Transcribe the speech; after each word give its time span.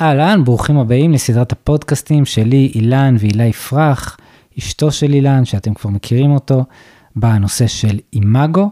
אהלן, 0.00 0.44
ברוכים 0.44 0.78
הבאים 0.78 1.12
לסדרת 1.12 1.52
הפודקאסטים 1.52 2.24
שלי, 2.24 2.72
אילן 2.74 3.16
והילה 3.18 3.44
יפרח, 3.44 4.16
אשתו 4.58 4.90
של 4.90 5.12
אילן, 5.12 5.44
שאתם 5.44 5.74
כבר 5.74 5.90
מכירים 5.90 6.30
אותו, 6.30 6.64
בנושא 7.16 7.66
של 7.66 7.98
אימאגו. 8.12 8.70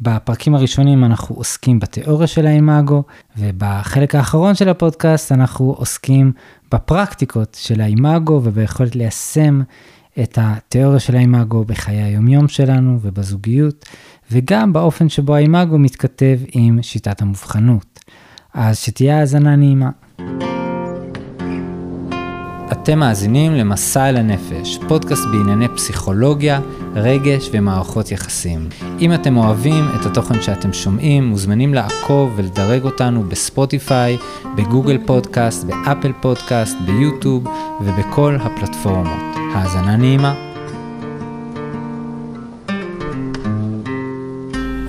בפרקים 0.00 0.54
הראשונים 0.54 1.04
אנחנו 1.04 1.36
עוסקים 1.36 1.80
בתיאוריה 1.80 2.26
של 2.26 2.46
האימאגו, 2.46 3.02
ובחלק 3.38 4.14
האחרון 4.14 4.54
של 4.54 4.68
הפודקאסט 4.68 5.32
אנחנו 5.32 5.74
עוסקים 5.78 6.32
בפרקטיקות 6.72 7.56
של 7.60 7.80
האימאגו 7.80 8.40
וביכולת 8.44 8.96
ליישם 8.96 9.60
את 10.22 10.38
התיאוריה 10.40 11.00
של 11.00 11.16
האימאגו 11.16 11.64
בחיי 11.64 12.02
היומיום 12.02 12.48
שלנו 12.48 12.98
ובזוגיות, 13.02 13.84
וגם 14.32 14.72
באופן 14.72 15.08
שבו 15.08 15.34
האימאגו 15.34 15.78
מתכתב 15.78 16.38
עם 16.52 16.82
שיטת 16.82 17.22
המובחנות. 17.22 18.00
אז 18.54 18.78
שתהיה 18.78 19.18
האזנה 19.18 19.56
נעימה. 19.56 19.90
אתם 22.72 22.98
מאזינים 22.98 23.54
למסע 23.54 24.08
אל 24.08 24.16
הנפש, 24.16 24.78
פודקאסט 24.88 25.24
בענייני 25.32 25.68
פסיכולוגיה, 25.68 26.60
רגש 26.94 27.50
ומערכות 27.52 28.12
יחסים. 28.12 28.68
אם 29.00 29.14
אתם 29.14 29.36
אוהבים 29.36 29.84
את 30.00 30.06
התוכן 30.06 30.42
שאתם 30.42 30.72
שומעים, 30.72 31.24
מוזמנים 31.24 31.74
לעקוב 31.74 32.32
ולדרג 32.36 32.84
אותנו 32.84 33.22
בספוטיפיי, 33.22 34.16
בגוגל 34.56 34.98
פודקאסט, 35.06 35.64
באפל 35.64 36.12
פודקאסט, 36.20 36.76
ביוטיוב 36.86 37.44
ובכל 37.80 38.36
הפלטפורמות. 38.40 39.36
האזנה 39.54 39.96
נעימה. 39.96 40.49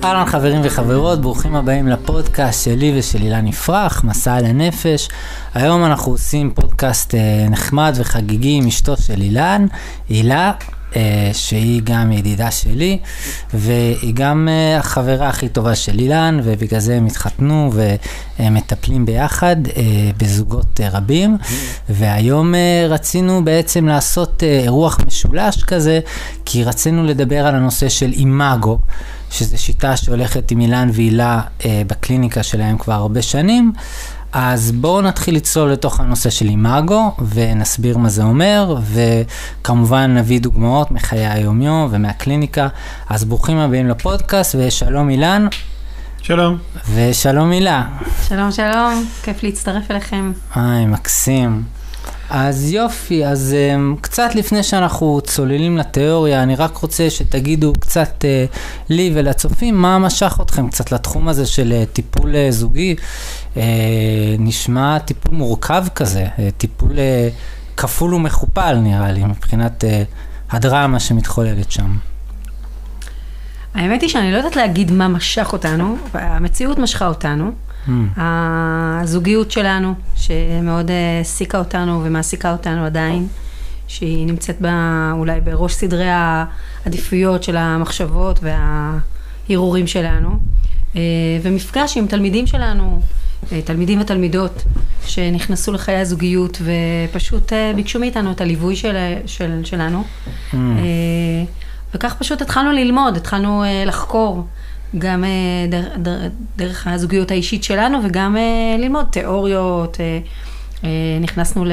אהלן 0.04 0.26
חברים 0.26 0.60
וחברות, 0.64 1.20
ברוכים 1.20 1.54
הבאים 1.54 1.88
לפודקאסט 1.88 2.64
שלי 2.64 2.92
ושל 2.98 3.22
אילן 3.22 3.46
יפרח, 3.46 4.04
מסע 4.04 4.34
על 4.34 4.44
הנפש. 4.44 5.08
היום 5.54 5.84
אנחנו 5.84 6.12
עושים 6.12 6.50
פודקאסט 6.54 7.14
אה, 7.14 7.46
נחמד 7.50 7.94
וחגיגי 7.96 8.50
עם 8.52 8.66
אשתו 8.66 8.96
של 8.96 9.20
אילן, 9.20 9.66
הילה, 10.08 10.52
אה, 10.96 11.30
שהיא 11.32 11.80
גם 11.84 12.12
ידידה 12.12 12.50
שלי, 12.50 12.98
והיא 13.54 14.14
גם 14.14 14.48
אה, 14.50 14.78
החברה 14.78 15.28
הכי 15.28 15.48
טובה 15.48 15.74
של 15.74 15.98
אילן, 15.98 16.40
ובגלל 16.44 16.80
זה 16.80 16.96
הם 16.96 17.06
התחתנו 17.06 17.72
ומטפלים 18.38 19.06
ביחד 19.06 19.56
בזוגות 20.16 20.80
רבים. 20.92 21.36
והיום 21.88 22.54
רצינו 22.88 23.44
בעצם 23.44 23.86
לעשות 23.86 24.42
אירוח 24.42 24.98
משולש 25.06 25.64
כזה, 25.64 26.00
כי 26.44 26.64
רצינו 26.64 27.04
לדבר 27.04 27.46
על 27.46 27.54
הנושא 27.54 27.88
של 27.88 28.12
אימאגו. 28.12 28.78
שזו 29.32 29.62
שיטה 29.62 29.96
שהולכת 29.96 30.50
עם 30.50 30.60
אילן 30.60 30.90
והילה 30.92 31.40
אה, 31.64 31.82
בקליניקה 31.86 32.42
שלהם 32.42 32.78
כבר 32.78 32.92
הרבה 32.92 33.22
שנים. 33.22 33.72
אז 34.32 34.72
בואו 34.72 35.00
נתחיל 35.00 35.36
לצלול 35.36 35.72
לתוך 35.72 36.00
הנושא 36.00 36.30
של 36.30 36.48
אימאגו 36.48 37.12
ונסביר 37.28 37.98
מה 37.98 38.08
זה 38.08 38.22
אומר, 38.22 38.76
וכמובן 38.92 40.14
נביא 40.18 40.40
דוגמאות 40.40 40.90
מחיי 40.90 41.26
היומיום 41.26 41.88
ומהקליניקה. 41.90 42.68
אז 43.08 43.24
ברוכים 43.24 43.58
הבאים 43.58 43.88
לפודקאסט 43.88 44.56
ושלום 44.58 45.10
אילן. 45.10 45.46
שלום. 46.22 46.58
ושלום 46.94 47.50
הילה. 47.50 47.84
שלום, 48.28 48.52
שלום, 48.52 49.04
כיף 49.22 49.42
להצטרף 49.42 49.90
אליכם. 49.90 50.32
היי, 50.54 50.86
מקסים. 50.86 51.62
אז 52.34 52.72
יופי, 52.72 53.26
אז 53.26 53.54
um, 53.54 54.00
קצת 54.00 54.34
לפני 54.34 54.62
שאנחנו 54.62 55.20
צוללים 55.20 55.78
לתיאוריה, 55.78 56.42
אני 56.42 56.56
רק 56.56 56.76
רוצה 56.76 57.10
שתגידו 57.10 57.72
קצת 57.80 58.24
uh, 58.24 58.56
לי 58.88 59.10
ולצופים, 59.14 59.74
מה 59.74 59.98
משך 59.98 60.38
אתכם 60.42 60.68
קצת 60.68 60.92
לתחום 60.92 61.28
הזה 61.28 61.46
של 61.46 61.72
uh, 61.82 61.94
טיפול 61.94 62.32
uh, 62.32 62.50
זוגי. 62.50 62.96
Uh, 63.54 63.58
נשמע 64.38 64.98
טיפול 64.98 65.34
מורכב 65.34 65.84
כזה, 65.94 66.26
uh, 66.36 66.40
טיפול 66.56 66.90
uh, 66.90 66.96
כפול 67.76 68.14
ומכופל 68.14 68.74
נראה 68.74 69.12
לי, 69.12 69.24
מבחינת 69.24 69.84
uh, 69.84 69.86
הדרמה 70.56 71.00
שמתחוללת 71.00 71.72
שם. 71.72 71.96
האמת 73.74 74.02
היא 74.02 74.10
שאני 74.10 74.32
לא 74.32 74.36
יודעת 74.36 74.56
להגיד 74.56 74.90
מה 74.90 75.08
משך 75.08 75.52
אותנו, 75.52 75.96
המציאות 76.14 76.78
משכה 76.78 77.06
אותנו. 77.06 77.52
Mm. 77.88 77.90
הזוגיות 78.16 79.50
שלנו, 79.50 79.94
שמאוד 80.16 80.90
העסיקה 80.90 81.58
אותנו 81.58 82.00
ומעסיקה 82.04 82.52
אותנו 82.52 82.84
עדיין, 82.84 83.26
שהיא 83.88 84.26
נמצאת 84.26 84.60
בה 84.60 85.10
אולי 85.12 85.40
בראש 85.40 85.74
סדרי 85.74 86.08
העדיפויות 86.08 87.42
של 87.42 87.56
המחשבות 87.56 88.40
וההרהורים 88.42 89.86
שלנו, 89.86 90.38
אה, 90.96 91.00
ומפגש 91.42 91.96
עם 91.96 92.06
תלמידים 92.06 92.46
שלנו, 92.46 93.00
אה, 93.52 93.62
תלמידים 93.62 94.00
ותלמידות 94.00 94.64
שנכנסו 95.06 95.72
לחיי 95.72 95.96
הזוגיות 95.96 96.62
ופשוט 96.62 97.52
אה, 97.52 97.72
ביקשו 97.76 98.00
מאיתנו 98.00 98.32
את 98.32 98.40
הליווי 98.40 98.76
של, 98.76 98.96
של, 99.26 99.60
שלנו. 99.64 100.04
Mm. 100.52 100.56
וכך 101.94 102.14
פשוט 102.18 102.42
התחלנו 102.42 102.72
ללמוד, 102.72 103.16
התחלנו 103.16 103.64
לחקור. 103.86 104.46
גם 104.98 105.24
דרך, 105.68 105.86
דרך 106.56 106.86
הזוגיות 106.86 107.30
האישית 107.30 107.64
שלנו 107.64 107.98
וגם 108.04 108.36
ללמוד 108.78 109.06
תיאוריות, 109.10 109.96
נכנסנו, 111.20 111.64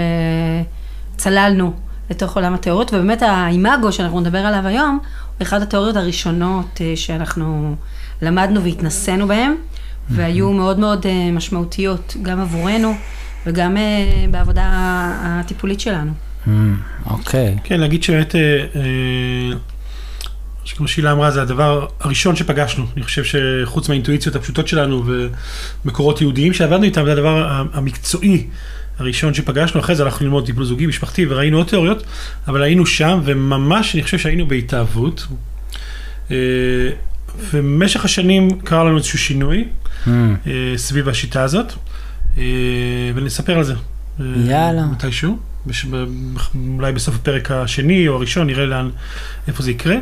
צללנו 1.18 1.74
לתוך 2.10 2.36
עולם 2.36 2.54
התיאוריות, 2.54 2.94
ובאמת 2.94 3.22
האימאגו 3.22 3.92
שאנחנו 3.92 4.20
נדבר 4.20 4.38
עליו 4.38 4.68
היום, 4.68 5.00
הוא 5.38 5.42
אחד 5.42 5.62
התיאוריות 5.62 5.96
הראשונות 5.96 6.82
שאנחנו 6.96 7.76
למדנו 8.22 8.64
והתנסינו 8.64 9.28
בהן, 9.28 9.56
והיו 10.10 10.54
מאוד 10.54 10.80
מאוד 10.80 11.06
משמעותיות 11.34 12.16
גם 12.22 12.40
עבורנו 12.40 12.94
וגם 13.46 13.78
בעבודה 14.32 14.64
הטיפולית 15.22 15.80
שלנו. 15.80 16.12
אוקיי. 17.10 17.58
כן, 17.64 17.80
להגיד 17.80 18.04
שבאמת, 18.04 18.36
כמו 20.74 20.88
שהילה 20.88 21.12
אמרה, 21.12 21.32
זה 21.32 21.42
הדבר 21.42 21.88
הראשון 22.00 22.36
שפגשנו. 22.36 22.86
אני 22.96 23.04
חושב 23.04 23.24
שחוץ 23.24 23.90
מהאינטואיציות 23.90 24.36
הפשוטות 24.36 24.68
שלנו 24.68 25.04
ומקורות 25.86 26.22
יהודיים 26.22 26.54
שעבדנו 26.54 26.84
איתם, 26.84 27.06
זה 27.06 27.12
הדבר 27.12 27.66
המקצועי 27.74 28.48
הראשון 29.00 29.34
שפגשנו. 29.34 29.80
אחרי 29.80 29.96
זה 29.96 30.04
הלכנו 30.04 30.26
ללמוד 30.26 30.46
טיפול 30.46 30.66
זוגי, 30.66 30.88
משפחתי, 30.88 31.26
וראינו 31.30 31.58
עוד 31.58 31.68
תיאוריות, 31.68 32.04
אבל 32.48 32.64
היינו 32.64 32.86
שם, 32.86 33.20
וממש 33.26 33.96
אני 33.96 34.04
חושב 34.04 34.18
שהיינו 34.18 34.48
בהתאהבות. 34.48 35.28
ובמשך 37.54 38.06
השנים 38.06 38.60
קרה 38.60 38.84
לנו 38.84 38.98
איזשהו 38.98 39.20
שינוי 39.20 39.66
Mm. 40.06 40.10
סביב 40.76 41.10
השיטה 41.10 41.44
הזאת, 41.44 41.74
ונספר 43.16 43.58
על 43.58 43.64
זה. 43.64 43.74
יאללה. 44.20 44.86
מתישהו, 44.86 45.38
בש... 45.66 45.86
אולי 46.78 46.92
בסוף 46.92 47.16
הפרק 47.16 47.52
השני 47.52 48.08
או 48.08 48.16
הראשון, 48.16 48.48
נראה 48.48 48.66
לאן, 48.66 48.90
איפה 49.48 49.64
זה 49.64 49.72
יקרה. 49.72 49.96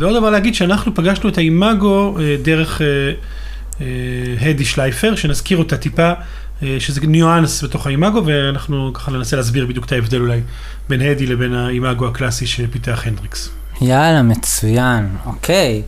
ועוד 0.00 0.16
דבר 0.16 0.30
להגיד 0.30 0.54
שאנחנו 0.54 0.94
פגשנו 0.94 1.28
את 1.28 1.38
האימאגו 1.38 2.16
דרך 2.42 2.80
הדי 4.40 4.64
שלייפר, 4.64 5.14
שנזכיר 5.16 5.58
אותה 5.58 5.76
טיפה, 5.76 6.12
שזה 6.78 7.00
ניואנס 7.00 7.64
בתוך 7.64 7.86
האימאגו, 7.86 8.22
ואנחנו 8.26 8.90
ככה 8.94 9.10
ננסה 9.10 9.36
להסביר 9.36 9.66
בדיוק 9.66 9.86
את 9.86 9.92
ההבדל 9.92 10.20
אולי 10.20 10.40
בין 10.88 11.02
הדי 11.02 11.26
לבין 11.26 11.54
האימאגו 11.54 12.06
הקלאסי 12.08 12.46
שפיתח 12.46 13.02
הנדריקס. 13.06 13.50
יאללה, 13.80 14.22
מצוין, 14.22 15.08
אוקיי. 15.26 15.82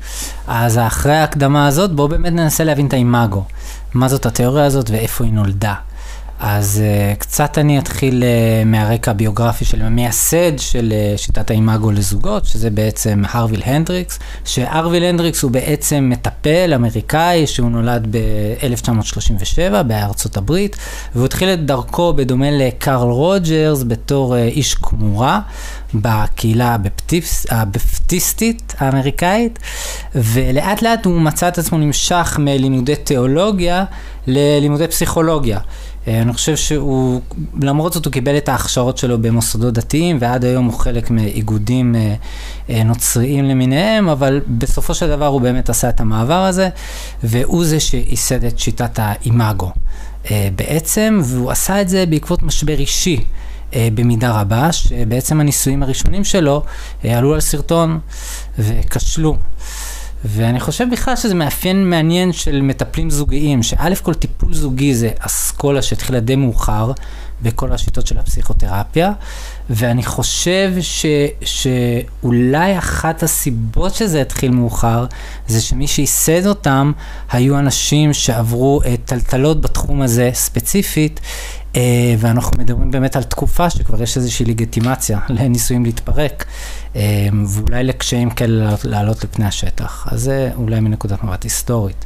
אז 0.46 0.78
אחרי 0.78 1.14
ההקדמה 1.14 1.66
הזאת, 1.66 1.92
בואו 1.92 2.08
באמת 2.08 2.32
ננסה 2.32 2.64
להבין 2.64 2.86
את 2.86 2.92
האימאגו. 2.92 3.44
מה 3.94 4.08
זאת 4.08 4.26
התיאוריה 4.26 4.64
הזאת 4.64 4.90
ואיפה 4.90 5.24
היא 5.24 5.32
נולדה. 5.32 5.74
אז 6.44 6.82
אה, 6.82 7.18
קצת 7.18 7.58
אני 7.58 7.78
אתחיל 7.78 8.22
אה, 8.22 8.66
מהרקע 8.66 9.10
הביוגרפי 9.10 9.64
של 9.64 9.82
המייסד 9.82 10.58
של 10.58 10.92
אה, 10.92 11.18
שיטת 11.18 11.50
האימאגו 11.50 11.90
לזוגות, 11.90 12.44
שזה 12.44 12.70
בעצם 12.70 13.22
הארוויל 13.30 13.62
הנדריקס, 13.64 14.18
שהארוויל 14.44 15.04
הנדריקס 15.04 15.42
הוא 15.42 15.50
בעצם 15.50 16.08
מטפל 16.12 16.72
אמריקאי 16.74 17.46
שהוא 17.46 17.70
נולד 17.70 18.06
ב-1937 18.10 19.82
בארצות 19.82 20.36
הברית, 20.36 20.76
והוא 21.14 21.26
התחיל 21.26 21.48
את 21.48 21.66
דרכו 21.66 22.12
בדומה 22.12 22.50
לקרל 22.50 23.10
רוג'רס 23.10 23.82
בתור 23.82 24.34
אה, 24.34 24.38
איש 24.38 24.74
כמורה. 24.74 25.40
בקהילה 25.94 26.74
הבפטיס, 26.74 27.46
הבפטיסטית 27.50 28.74
האמריקאית, 28.78 29.58
ולאט 30.14 30.82
לאט 30.82 31.04
הוא 31.04 31.20
מצא 31.20 31.48
את 31.48 31.58
עצמו 31.58 31.78
נמשך 31.78 32.36
מלימודי 32.40 32.96
תיאולוגיה 32.96 33.84
ללימודי 34.26 34.88
פסיכולוגיה. 34.88 35.58
אני 36.06 36.32
חושב 36.32 36.56
שהוא, 36.56 37.20
למרות 37.62 37.92
זאת 37.92 38.04
הוא 38.04 38.12
קיבל 38.12 38.36
את 38.36 38.48
ההכשרות 38.48 38.98
שלו 38.98 39.22
במוסדות 39.22 39.74
דתיים, 39.74 40.18
ועד 40.20 40.44
היום 40.44 40.64
הוא 40.64 40.78
חלק 40.78 41.10
מאיגודים 41.10 41.94
נוצריים 42.68 43.44
למיניהם, 43.44 44.08
אבל 44.08 44.40
בסופו 44.48 44.94
של 44.94 45.08
דבר 45.08 45.26
הוא 45.26 45.40
באמת 45.40 45.70
עשה 45.70 45.88
את 45.88 46.00
המעבר 46.00 46.44
הזה, 46.44 46.68
והוא 47.24 47.64
זה 47.64 47.80
שייסד 47.80 48.44
את 48.44 48.58
שיטת 48.58 48.98
האימאגו. 48.98 49.70
בעצם, 50.30 51.20
והוא 51.24 51.50
עשה 51.50 51.80
את 51.80 51.88
זה 51.88 52.06
בעקבות 52.06 52.42
משבר 52.42 52.78
אישי. 52.78 53.24
במידה 53.94 54.40
רבה, 54.40 54.72
שבעצם 54.72 55.40
הניסויים 55.40 55.82
הראשונים 55.82 56.24
שלו 56.24 56.62
עלו 57.04 57.34
על 57.34 57.40
סרטון 57.40 57.98
וכשלו. 58.58 59.36
ואני 60.24 60.60
חושב 60.60 60.86
בכלל 60.92 61.16
שזה 61.16 61.34
מאפיין 61.34 61.90
מעניין 61.90 62.32
של 62.32 62.60
מטפלים 62.60 63.10
זוגיים, 63.10 63.62
שא' 63.62 63.94
כל 64.02 64.14
טיפול 64.14 64.54
זוגי 64.54 64.94
זה 64.94 65.10
אסכולה 65.18 65.82
שהתחילה 65.82 66.20
די 66.20 66.36
מאוחר, 66.36 66.92
בכל 67.42 67.72
השיטות 67.72 68.06
של 68.06 68.18
הפסיכותרפיה, 68.18 69.12
ואני 69.70 70.02
חושב 70.02 70.72
ש, 70.80 71.06
שאולי 71.44 72.78
אחת 72.78 73.22
הסיבות 73.22 73.94
שזה 73.94 74.20
התחיל 74.20 74.50
מאוחר, 74.50 75.06
זה 75.46 75.60
שמי 75.60 75.86
שייסד 75.86 76.46
אותם 76.46 76.92
היו 77.30 77.58
אנשים 77.58 78.12
שעברו 78.12 78.80
טלטלות 79.04 79.60
בתחום 79.60 80.02
הזה 80.02 80.30
ספציפית, 80.34 81.20
אה, 81.20 81.61
ואנחנו 82.18 82.58
מדברים 82.58 82.90
באמת 82.90 83.16
על 83.16 83.22
תקופה 83.22 83.70
שכבר 83.70 84.02
יש 84.02 84.16
איזושהי 84.16 84.46
לגיטימציה 84.46 85.18
לניסויים 85.28 85.84
להתפרק, 85.84 86.44
אה, 86.96 87.28
ואולי 87.48 87.84
לקשיים 87.84 88.30
כאלה 88.30 88.74
לעלות 88.84 89.24
לפני 89.24 89.44
השטח. 89.44 90.06
אז 90.10 90.20
זה 90.20 90.50
אולי 90.56 90.80
מנקודת 90.80 91.24
מבט 91.24 91.44
היסטורית. 91.44 92.04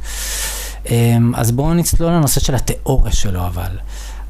אה, 0.89 1.17
אז 1.35 1.51
בואו 1.51 1.73
נצלול 1.73 2.11
לנושא 2.11 2.39
של 2.39 2.55
התיאוריה 2.55 3.13
שלו 3.13 3.45
אבל. 3.47 3.77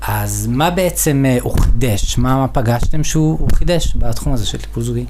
אז 0.01 0.47
מה 0.47 0.69
בעצם 0.69 1.25
הוא 1.41 1.59
חידש? 1.59 2.17
מה, 2.17 2.35
מה 2.35 2.47
פגשתם 2.47 3.03
שהוא 3.03 3.49
חידש 3.55 3.95
בתחום 3.95 4.33
הזה 4.33 4.45
של 4.45 4.57
טיפול 4.57 4.83
זוגי? 4.83 5.05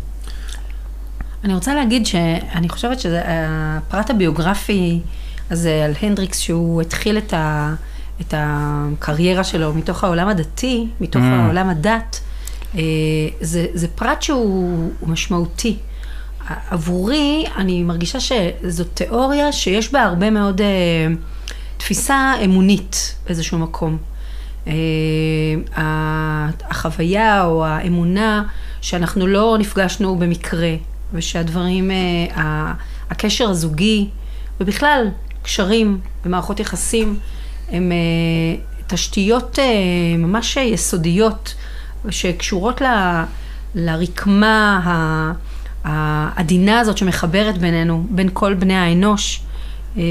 אני 1.44 1.54
רוצה 1.54 1.76
להגיד 1.76 2.06
שאני 2.06 2.70
חושבת 2.70 3.00
שזה 3.00 3.22
הפרט 3.26 4.10
הביוגרפי 4.10 5.02
הזה 5.50 5.86
על 5.86 5.94
הנדריקס, 6.02 6.40
שהוא 6.40 6.82
התחיל 6.82 7.18
את 7.18 7.34
ה... 7.34 7.74
את 8.22 8.34
הקריירה 8.38 9.44
שלו 9.44 9.74
מתוך 9.74 10.04
העולם 10.04 10.28
הדתי, 10.28 10.88
מתוך 11.02 11.22
mm. 11.22 11.26
העולם 11.26 11.70
הדת, 11.70 12.20
אה, 12.76 12.82
זה, 13.42 13.66
זה 13.74 13.88
פרט 13.88 14.22
שהוא 14.22 14.92
משמעותי. 15.02 15.78
עבורי, 16.70 17.46
אני 17.58 17.84
מרגישה 17.84 18.20
שזו 18.20 18.84
תיאוריה 18.84 19.52
שיש 19.52 19.92
בה 19.92 20.04
הרבה 20.04 20.30
מאוד 20.30 20.62
אה, 20.62 20.68
תפיסה 21.78 22.34
אמונית 22.46 23.16
באיזשהו 23.26 23.58
מקום. 23.58 23.98
אה, 24.68 24.74
החוויה 26.70 27.46
או 27.46 27.66
האמונה 27.66 28.44
שאנחנו 28.82 29.28
לא 29.28 29.56
נפגשנו 29.60 30.16
במקרה, 30.16 30.76
ושהדברים, 31.14 31.92
הקשר 33.10 33.50
הזוגי, 33.50 34.10
ובכלל, 34.60 35.08
קשרים 35.44 36.00
ומערכות 36.26 36.60
יחסים, 36.60 37.20
הן 37.72 37.92
אה, 37.92 37.98
תשתיות 38.88 39.60
אה, 39.60 40.18
ממש 40.18 40.58
יסודיות 40.58 41.56
שקשורות 42.10 42.82
ל, 42.82 42.86
לרקמה 43.76 44.82
העדינה 45.84 46.80
הזאת 46.80 46.98
שמחברת 46.98 47.58
בינינו, 47.58 48.06
בין 48.10 48.30
כל 48.34 48.54
בני 48.54 48.76
האנוש. 48.76 49.42
אה, 49.98 50.02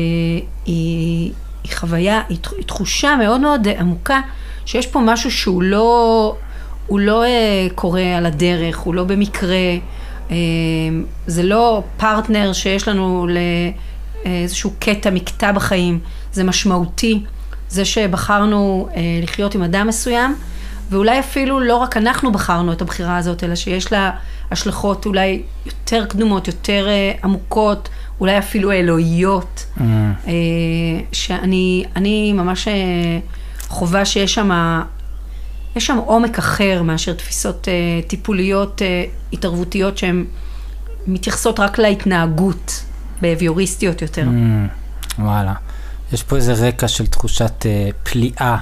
היא, 0.67 1.33
היא 1.65 1.73
חוויה, 1.75 2.23
היא 2.29 2.39
תחושה 2.67 3.17
מאוד 3.17 3.41
מאוד 3.41 3.69
עמוקה 3.79 4.21
שיש 4.67 4.87
פה 4.87 5.01
משהו 5.05 5.31
שהוא 5.31 5.63
לא, 5.63 6.37
הוא 6.87 7.01
לא 7.01 7.25
קורה 7.75 8.17
על 8.17 8.27
הדרך, 8.27 8.79
הוא 8.79 8.95
לא 8.95 9.05
במקרה, 9.05 9.57
זה 11.27 11.43
לא 11.43 11.83
פרטנר 11.97 12.53
שיש 12.53 12.89
לנו 12.89 13.27
לאיזשהו 14.25 14.73
קטע, 14.79 15.11
מקטע 15.11 15.53
בחיים, 15.53 15.99
זה 16.33 16.45
משמעותי. 16.45 17.23
זה 17.69 17.85
שבחרנו 17.85 18.89
אה, 18.95 19.01
לחיות 19.23 19.55
עם 19.55 19.63
אדם 19.63 19.87
מסוים, 19.87 20.35
ואולי 20.91 21.21
אפילו 21.21 21.61
לא 21.61 21.77
רק 21.77 21.97
אנחנו 21.97 22.33
בחרנו 22.33 22.73
את 22.73 22.83
הבחירה 22.83 23.17
הזאת, 23.17 23.45
אלא 23.45 23.55
שיש 23.55 23.93
לה 23.93 24.11
השלכות 24.51 25.07
אולי 25.07 25.43
יותר 25.67 26.07
קדומות, 26.07 26.47
יותר 26.47 26.87
אה, 26.89 27.13
עמוקות, 27.25 27.89
אולי 28.21 28.39
אפילו 28.39 28.73
אלוהיות, 28.73 29.67
mm. 29.79 29.81
אה, 30.27 30.33
שאני 31.13 32.33
ממש 32.33 32.69
אה, 32.69 32.75
חווה 33.69 34.05
שיש 34.05 34.35
שם, 34.35 34.81
יש 35.77 35.87
שם 35.87 35.97
עומק 35.97 36.39
אחר 36.39 36.83
מאשר 36.83 37.13
תפיסות 37.13 37.69
אה, 37.69 38.09
טיפוליות, 38.09 38.83
אה, 38.83 39.05
התערבותיות 39.33 39.99
שהן 39.99 40.25
מתייחסות 41.07 41.61
רק 41.61 41.79
להתנהגות, 41.79 42.85
בהביוריסטיות 43.21 44.03
יותר. 44.03 44.23
Mm, 44.23 45.21
וואלה. 45.23 45.53
יש 46.13 46.23
פה 46.23 46.37
איזה 46.37 46.69
רקע 46.69 46.89
של 46.89 47.07
תחושת 47.07 47.67
אה, 47.67 47.89
פליאה 48.03 48.57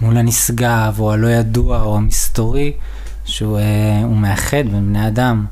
מול 0.00 0.16
הנשגב, 0.16 0.96
או 0.98 1.12
הלא 1.12 1.26
ידוע, 1.26 1.82
או 1.82 1.96
המסתורי, 1.96 2.72
שהוא 3.24 3.58
אה, 3.58 4.06
מאחד 4.06 4.64
בין 4.70 4.88
בני 4.88 5.08
אדם. 5.08 5.46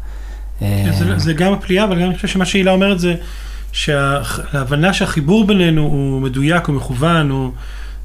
אה... 0.62 0.86
זה, 0.98 1.18
זה 1.18 1.32
גם 1.32 1.52
הפליאה, 1.52 1.84
אבל 1.84 2.00
גם 2.00 2.06
אני 2.06 2.14
חושב 2.16 2.28
שמה 2.28 2.44
שהילה 2.44 2.72
אומרת 2.72 2.98
זה 2.98 3.14
שההבנה 3.72 4.92
שהחיבור 4.92 5.46
בינינו 5.46 5.82
הוא 5.82 6.22
מדויק, 6.22 6.66
הוא 6.66 6.76
מכוון, 6.76 7.30
הוא, 7.30 7.52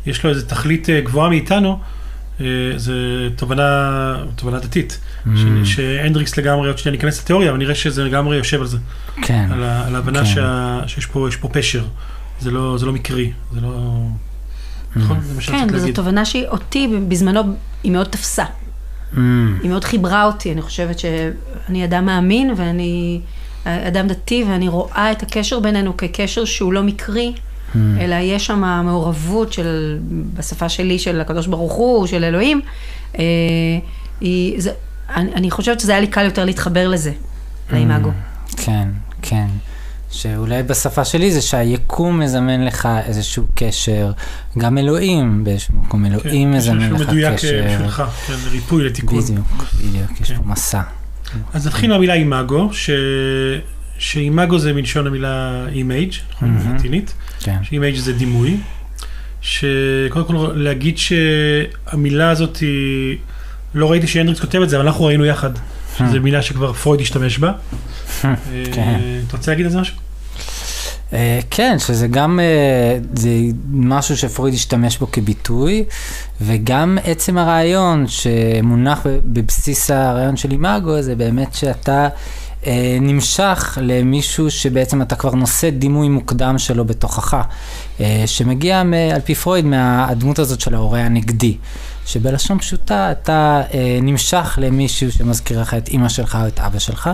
יש 0.05 0.23
לו 0.23 0.29
איזו 0.29 0.45
תכלית 0.47 0.89
אה, 0.89 1.01
גבוהה 1.01 1.29
מאיתנו, 1.29 1.79
אה, 2.41 2.45
זה 2.75 2.93
תובנה, 3.35 4.15
תובנה 4.35 4.59
דתית. 4.59 4.99
Mm. 5.25 5.29
שהנדריקס 5.63 6.37
לגמרי, 6.37 6.67
עוד 6.67 6.77
שניה 6.77 6.91
ניכנס 6.91 7.23
לתיאוריה, 7.23 7.49
אבל 7.49 7.57
נראה 7.57 7.75
שזה 7.75 8.03
לגמרי 8.03 8.37
יושב 8.37 8.61
על 8.61 8.67
זה. 8.67 8.77
כן. 9.21 9.49
על, 9.51 9.63
על 9.63 9.95
ההבנה 9.95 10.19
כן. 10.19 10.25
שה, 10.25 10.79
שיש 10.87 11.05
פה, 11.05 11.27
פה 11.39 11.49
פשר. 11.49 11.85
זה 12.41 12.51
לא, 12.51 12.77
זה 12.77 12.86
לא 12.86 12.94
מקרי, 12.94 13.31
זה 13.53 13.62
לא... 13.62 13.69
נכון? 14.95 15.21
זה 15.21 15.33
מה 15.33 15.41
שרציתי 15.41 15.69
כן, 15.69 15.75
וזו 15.75 15.88
תובנה 15.94 16.25
שהיא 16.25 16.47
אותי 16.47 16.88
בזמנו, 17.07 17.41
היא 17.83 17.91
מאוד 17.91 18.07
תפסה. 18.07 18.45
Mm. 19.13 19.18
היא 19.63 19.69
מאוד 19.69 19.83
חיברה 19.83 20.25
אותי, 20.25 20.51
אני 20.51 20.62
חושבת 20.62 21.00
שאני 21.00 21.86
אדם 21.86 22.06
מאמין 22.06 22.53
ואני 22.57 23.21
אדם 23.63 24.07
דתי 24.07 24.44
ואני 24.50 24.68
רואה 24.68 25.12
את 25.12 25.24
הקשר 25.24 25.59
בינינו 25.59 25.97
כקשר 25.97 26.45
שהוא 26.45 26.74
לא 26.74 26.83
מקרי, 26.83 27.33
mm. 27.33 27.77
אלא 28.00 28.15
יש 28.15 28.45
שם 28.45 28.81
מעורבות 28.85 29.53
של, 29.53 30.00
בשפה 30.33 30.69
שלי, 30.69 31.00
של 31.00 31.21
הקדוש 31.21 31.47
ברוך 31.47 31.74
הוא, 31.74 32.07
של 32.07 32.24
אלוהים. 32.24 32.62
אה, 33.19 33.24
היא, 34.21 34.62
זה, 34.62 34.71
אני, 35.15 35.33
אני 35.33 35.51
חושבת 35.51 35.80
שזה 35.80 35.92
היה 35.92 36.01
לי 36.01 36.07
קל 36.07 36.25
יותר 36.25 36.45
להתחבר 36.45 36.88
לזה, 36.88 37.12
mm. 37.12 37.74
לאימאגו. 37.74 38.12
כן, 38.57 38.88
כן. 39.21 39.47
שאולי 40.11 40.63
בשפה 40.63 41.06
שלי 41.06 41.31
זה 41.31 41.41
שהיקום 41.41 42.19
מזמן 42.19 42.65
לך 42.65 42.89
איזשהו 43.06 43.44
קשר, 43.56 44.11
גם 44.57 44.77
אלוהים 44.77 45.44
באיזשהו 45.44 45.73
מקום, 45.73 46.06
אלוהים 46.06 46.51
כן, 46.51 46.57
מזמן 46.57 46.77
לך 46.77 47.01
מדויק 47.01 47.33
קשר. 47.33 47.47
מדויק 47.47 47.71
בשבילך, 47.71 48.03
כן, 48.27 48.33
ריפוי 48.51 48.83
לתיקון. 48.83 49.21
בדיוק, 49.21 49.63
בדיוק, 49.77 50.07
כן. 50.15 50.23
יש 50.23 50.31
פה 50.31 50.44
מסע. 50.45 50.81
אז 51.53 51.67
נתחיל 51.67 51.89
מהמילה 51.89 52.13
אימאגו, 52.13 52.69
ש... 52.73 52.89
שאימאגו 53.97 54.59
זה 54.59 54.73
מלשון 54.73 55.07
המילה 55.07 55.65
אימייג', 55.71 56.13
נכון, 56.31 56.75
לטינית, 56.75 57.13
כן. 57.39 57.57
שאימייג' 57.63 57.95
זה 57.95 58.13
דימוי, 58.13 58.57
שקודם 59.41 60.25
כל 60.25 60.51
להגיד 60.56 60.97
שהמילה 60.97 62.29
הזאת 62.29 62.57
היא, 62.57 63.17
לא 63.73 63.91
ראיתי 63.91 64.07
שהנדריקס 64.07 64.41
כותב 64.41 64.61
את 64.61 64.69
זה, 64.69 64.77
אבל 64.77 64.85
אנחנו 64.85 65.06
ראינו 65.06 65.25
יחד, 65.25 65.49
שזו 66.07 66.21
מילה 66.21 66.41
שכבר 66.41 66.73
פרויד 66.73 67.01
השתמש 67.01 67.39
בה. 67.39 67.51
כן. 68.21 68.27
אה, 68.77 69.19
אתה 69.27 69.37
רוצה 69.37 69.51
להגיד 69.51 69.65
על 69.65 69.71
זה 69.71 69.81
משהו? 69.81 69.95
אה, 71.13 71.39
כן, 71.49 71.79
שזה 71.79 72.07
גם, 72.07 72.39
אה, 72.39 72.97
זה 73.13 73.29
משהו 73.71 74.18
שפרויד 74.18 74.53
השתמש 74.53 74.97
בו 74.97 75.11
כביטוי, 75.11 75.83
וגם 76.41 76.97
עצם 77.03 77.37
הרעיון 77.37 78.06
שמונח 78.07 79.06
בבסיס 79.23 79.91
הרעיון 79.91 80.37
של 80.37 80.51
אימאגו, 80.51 81.01
זה 81.01 81.15
באמת 81.15 81.53
שאתה 81.53 82.07
נמשך 83.01 83.77
למישהו 83.81 84.51
שבעצם 84.51 85.01
אתה 85.01 85.15
כבר 85.15 85.35
נושא 85.35 85.69
דימוי 85.69 86.09
מוקדם 86.09 86.57
שלו 86.57 86.85
בתוכך, 86.85 87.37
שמגיע 88.25 88.81
על 89.13 89.21
פי 89.23 89.35
פרויד 89.35 89.65
מהדמות 89.65 90.39
הזאת 90.39 90.61
של 90.61 90.75
ההורה 90.75 90.99
הנגדי. 90.99 91.57
שבלשון 92.09 92.59
פשוטה 92.59 93.11
אתה 93.11 93.61
אה, 93.73 93.99
נמשך 94.01 94.59
למישהו 94.61 95.11
שמזכיר 95.11 95.61
לך 95.61 95.73
את 95.73 95.87
אימא 95.87 96.09
שלך 96.09 96.37
או 96.42 96.47
את 96.47 96.59
אבא 96.59 96.80
שלך, 96.80 97.09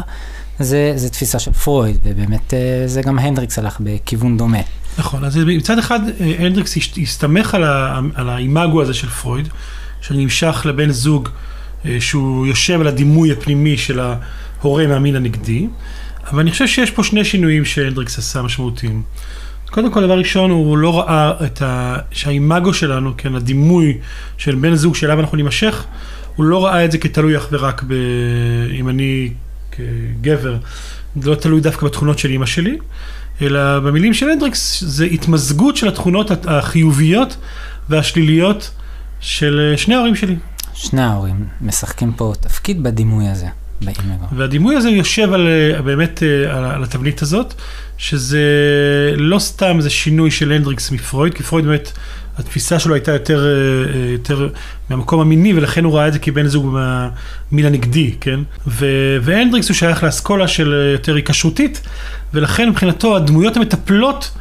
זה, 0.60 0.94
זה 0.96 1.10
תפיסה 1.10 1.40
של 1.40 1.52
פרויד, 1.52 1.98
ובאמת 2.04 2.54
אה, 2.54 2.84
זה 2.86 3.02
גם 3.02 3.20
הנדריקס 3.20 3.60
הלך 3.60 3.78
בכיוון 3.80 4.38
דומה. 4.38 4.62
נכון, 4.98 5.24
אז 5.24 5.38
מצד 5.38 5.80
אחד 5.80 6.00
אה, 6.22 6.36
הנדריקס 6.40 6.78
הסתמך 7.02 7.56
על, 7.56 7.64
ה, 7.64 8.00
על 8.16 8.30
האימאגו 8.30 8.82
הזה 8.82 8.94
של 8.94 9.10
פרויד, 9.10 9.48
שנמשך 10.02 10.62
לבן 10.66 10.92
זוג 10.92 11.30
אה, 11.86 11.98
שהוא 12.00 12.48
יושב 12.48 12.82
על 12.82 12.88
הדימוי 12.88 13.32
הפנימי 13.32 13.78
של 13.78 14.00
ההורה 14.00 14.88
מהמין 14.88 15.16
הנגדי, 15.16 15.68
אבל 16.32 16.40
אני 16.40 16.52
חושב 16.52 16.68
שיש 16.68 16.92
פה 16.92 17.04
שני 17.04 17.25
שינויים 17.25 17.66
שהנדריקס 17.66 18.18
עשה 18.18 18.42
משמעותיים. 18.42 19.04
קודם 19.70 19.92
כל, 19.92 20.04
דבר 20.04 20.18
ראשון, 20.18 20.52
הוא 20.52 20.78
לא 20.78 21.00
ראה 21.00 21.34
את 21.46 21.62
ה... 21.62 21.98
שהאימאגו 22.12 22.74
שלנו, 22.74 23.14
כן, 23.18 23.36
הדימוי 23.36 23.98
של 24.38 24.56
בן 24.56 24.76
זוג 24.76 24.96
שאליו 24.96 25.20
אנחנו 25.20 25.38
נימשך, 25.38 25.86
הוא 26.36 26.46
לא 26.46 26.66
ראה 26.66 26.86
את 26.86 26.92
זה 26.92 26.98
כתלוי 26.98 27.38
אך 27.38 27.48
ורק 27.52 27.84
ב... 27.88 27.94
אם 28.80 28.90
אני 28.90 29.30
כגבר, 29.72 30.58
זה 31.22 31.30
לא 31.30 31.36
תלוי 31.36 31.62
דווקא 31.62 31.86
בתכונות 31.86 32.20
של 32.20 32.30
אימא 32.30 32.46
שלי, 32.46 32.78
אלא 33.42 33.80
במילים 33.80 34.14
של 34.14 34.30
הנדריקס 34.30 34.84
זה 34.88 35.06
התמזגות 35.06 35.78
של 35.78 35.88
התכונות 35.88 36.32
החיוביות 36.48 37.38
והשליליות 37.90 38.72
של 39.20 39.70
אה, 39.72 39.78
שני 39.78 39.96
ההורים 39.96 40.16
שלי. 40.16 40.36
שני 40.74 41.02
ההורים 41.02 41.46
משחקים 41.62 42.14
פה 42.14 42.34
תפקיד 42.40 42.84
בדימוי 42.84 43.28
הזה. 43.28 43.48
באימגו. 43.82 44.26
והדימוי 44.36 44.76
הזה 44.76 44.90
יושב 44.90 45.34
על, 45.34 45.48
אה, 45.48 45.82
באמת 45.82 46.24
אה, 46.24 46.58
על, 46.58 46.66
על 46.66 46.84
התבנית 46.84 47.22
הזאת, 47.22 47.54
שזה 47.98 48.44
לא 49.16 49.40
סתם 49.40 49.78
איזה 49.78 49.90
שינוי 49.90 50.32
של 50.32 50.52
הנדריקס 50.52 50.92
מפרויד, 50.92 51.34
כי 51.34 51.44
פרויד 51.44 51.66
באמת 51.66 51.92
התפיסה 52.38 52.80
שלו 52.80 52.94
הייתה 52.94 53.12
יותר, 53.12 53.46
אה, 53.46 53.52
אה, 53.94 54.12
יותר 54.12 54.50
מהמקום 54.90 55.22
המיני, 55.22 55.54
ולכן 55.54 55.84
הוא 55.84 55.98
ראה 55.98 56.08
את 56.08 56.14
זה 56.14 56.20
כבן 56.20 56.48
זוג 56.48 56.66
מהמין 56.66 57.66
הנגדי, 57.66 58.16
כן? 58.22 58.40
והנדריקס 59.22 59.70
הוא 59.70 59.75
שייך 59.75 60.04
לאסכולה 60.04 60.48
של 60.48 60.74
אה, 60.74 60.92
יותר 60.92 61.16
היקשרותית, 61.16 61.82
ולכן 62.34 62.70
מבחינתו 62.70 63.16
הדמויות 63.16 63.58
המטפלות, 63.58 64.32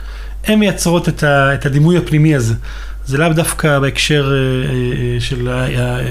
הן 0.45 0.59
מייצרות 0.59 1.09
את, 1.09 1.25
את 1.25 1.67
הדימוי 1.67 1.97
הפנימי 1.97 2.35
הזה. 2.35 2.55
זה 3.07 3.19
לאו 3.19 3.29
דווקא 3.29 3.79
בהקשר 3.79 4.33
אה, 4.33 4.37
אה, 4.67 5.21
של 5.21 5.49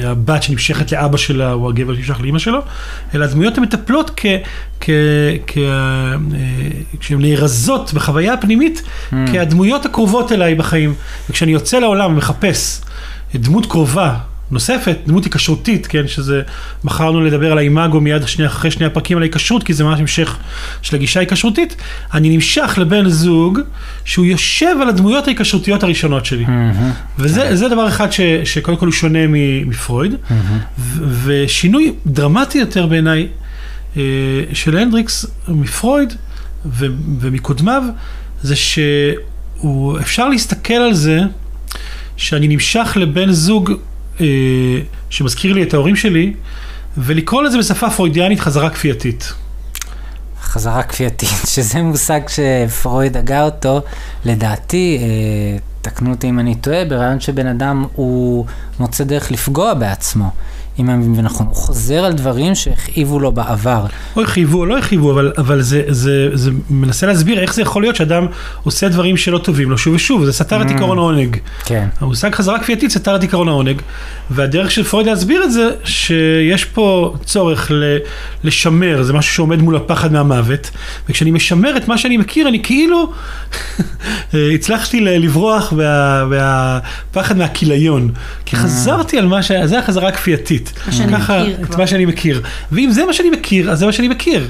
הבת 0.05 0.43
שנמשכת 0.43 0.91
לאבא 0.91 1.17
שלה, 1.17 1.53
או 1.53 1.69
הגבר 1.69 1.95
שנמשך 1.95 2.21
לאמא 2.21 2.39
שלו, 2.39 2.59
אלא 3.15 3.25
הדמויות 3.25 3.57
המטפלות. 3.57 4.21
אה, 4.25 4.37
כשהן 6.99 7.21
נארזות 7.21 7.93
בחוויה 7.93 8.33
הפנימית, 8.33 8.81
Mm. 9.11 9.15
כהדמויות 9.31 9.85
הקרובות 9.85 10.31
אליי 10.31 10.55
בחיים. 10.55 10.93
וכשאני 11.29 11.51
יוצא 11.51 11.79
לעולם 11.79 12.11
ומחפש 12.13 12.81
דמות 13.35 13.65
קרובה 13.65 14.15
נוספת, 14.53 14.97
דמות 15.07 15.23
היקשרותית, 15.23 15.87
כן, 15.87 16.07
שזה, 16.07 16.41
בחרנו 16.83 17.21
לדבר 17.21 17.51
על 17.51 17.57
האימאגו 17.57 18.01
מיד 18.01 18.27
שני, 18.27 18.45
אחרי 18.45 18.71
שני 18.71 18.85
הפרקים 18.85 19.17
על 19.17 19.23
ההיקשרות, 19.23 19.63
כי 19.63 19.73
זה 19.73 19.83
ממש 19.83 19.99
המשך 19.99 20.37
של 20.81 20.95
הגישה 20.95 21.19
ההיקשרותית, 21.19 21.75
אני 22.13 22.29
נמשך 22.29 22.77
לבן 22.81 23.09
זוג 23.09 23.59
שהוא 24.05 24.25
יושב 24.25 24.75
על 24.81 24.89
הדמויות 24.89 25.27
ההיקשרותיות 25.27 25.83
הראשונות 25.83 26.25
שלי. 26.25 26.45
מהמם. 26.45 26.91
וזה 27.19 27.55
זה 27.55 27.69
דבר 27.69 27.87
אחד 27.87 28.11
ש, 28.11 28.21
שקודם 28.43 28.77
כל 28.77 28.85
הוא 28.85 28.93
שונה 28.93 29.19
מפרויד, 29.65 30.15
ו- 30.79 31.03
ושינוי 31.23 31.93
דרמטי 32.05 32.57
יותר 32.57 32.85
בעיניי 32.85 33.27
אה, 33.97 34.01
של 34.53 34.77
הנדריקס 34.77 35.25
מפרויד 35.47 36.13
ו- 36.65 36.85
ומקודמיו, 37.19 37.83
זה 38.41 38.55
שהוא, 38.55 39.99
אפשר 39.99 40.29
להסתכל 40.29 40.73
על 40.73 40.93
זה 40.93 41.19
שאני 42.17 42.47
נמשך 42.47 42.97
לבן 42.99 43.31
זוג 43.31 43.71
אה, 44.21 44.25
שמזכיר 45.09 45.53
לי 45.53 45.63
את 45.63 45.73
ההורים 45.73 45.95
שלי, 45.95 46.33
ולקרוא 46.97 47.43
לזה 47.43 47.57
בשפה 47.57 47.89
פרוידיאנית 47.89 48.39
חזרה 48.39 48.69
כפייתית. 48.69 49.33
חזרה 50.41 50.83
כפייתית, 50.83 51.29
שזה 51.53 51.81
מושג 51.81 52.21
שפרויד 52.27 53.17
הגה 53.17 53.43
אותו, 53.43 53.81
לדעתי, 54.25 54.97
אה, 55.01 55.57
תקנו 55.81 56.11
אותי 56.11 56.29
אם 56.29 56.39
אני 56.39 56.55
טועה, 56.55 56.85
ברעיון 56.85 57.19
שבן 57.19 57.47
אדם 57.47 57.85
הוא 57.93 58.45
מוצא 58.79 59.03
דרך 59.03 59.31
לפגוע 59.31 59.73
בעצמו. 59.73 60.29
אם 60.79 60.89
אני 60.89 61.07
מבין 61.07 61.25
נכון, 61.25 61.45
הוא 61.45 61.55
חוזר 61.55 62.05
על 62.05 62.13
דברים 62.13 62.55
שהכאיבו 62.55 63.19
לו 63.19 63.31
בעבר. 63.31 63.85
או 64.15 64.21
הכאיבו 64.21 64.57
או 64.59 64.65
לא 64.65 64.77
הכאיבו, 64.77 65.11
אבל, 65.11 65.33
אבל 65.37 65.61
זה, 65.61 65.81
זה, 65.87 66.29
זה 66.33 66.51
מנסה 66.69 67.07
להסביר 67.07 67.39
איך 67.39 67.53
זה 67.53 67.61
יכול 67.61 67.81
להיות 67.81 67.95
שאדם 67.95 68.25
עושה 68.63 68.89
דברים 68.89 69.17
שלא 69.17 69.37
טובים 69.37 69.69
לו 69.69 69.77
שוב 69.77 69.93
ושוב, 69.95 70.25
זה 70.25 70.33
סתר 70.33 70.61
את 70.61 70.67
Mm. 70.67 70.73
עקרון 70.73 70.97
העונג. 70.97 71.37
כן. 71.65 71.87
המושג 71.99 72.35
חזרה 72.35 72.59
כפייתית 72.59 72.91
סתר 72.91 73.15
את 73.15 73.23
עקרון 73.23 73.47
העונג, 73.47 73.81
והדרך 74.29 74.71
של 74.71 74.83
פרויד 74.83 75.07
להסביר 75.07 75.43
את 75.43 75.51
זה, 75.51 75.69
שיש 75.83 76.65
פה 76.65 77.15
צורך 77.25 77.71
ל, 77.71 77.97
לשמר, 78.43 79.03
זה 79.03 79.13
משהו 79.13 79.33
שעומד 79.35 79.61
מול 79.61 79.75
הפחד 79.75 80.11
מהמוות, 80.11 80.69
וכשאני 81.09 81.31
משמר 81.31 81.77
את 81.77 81.87
מה 81.87 81.97
שאני 81.97 82.17
מכיר, 82.17 82.47
אני 82.47 82.63
כאילו 82.63 83.11
הצלחתי 84.55 84.99
לברוח 85.01 85.73
מה, 85.73 86.25
מהפחד 86.25 87.37
מהכיליון, 87.37 88.11
כי 88.45 88.55
חזרתי 88.55 89.17
על 89.17 89.27
מה 89.27 89.43
ש... 89.43 89.51
זה 89.65 89.79
החזרה 89.79 90.07
הכפייתית. 90.09 90.62
מה 90.87 90.91
שאני 90.93 91.13
ככה, 91.13 91.43
את. 91.43 91.77
מה 91.77 91.87
שאני 91.87 92.05
מכיר. 92.05 92.41
ואם 92.71 92.91
זה 92.91 93.05
מה 93.05 93.13
שאני 93.13 93.29
מכיר, 93.29 93.71
אז 93.71 93.79
זה 93.79 93.85
מה 93.85 93.91
שאני 93.91 94.07
מכיר. 94.07 94.47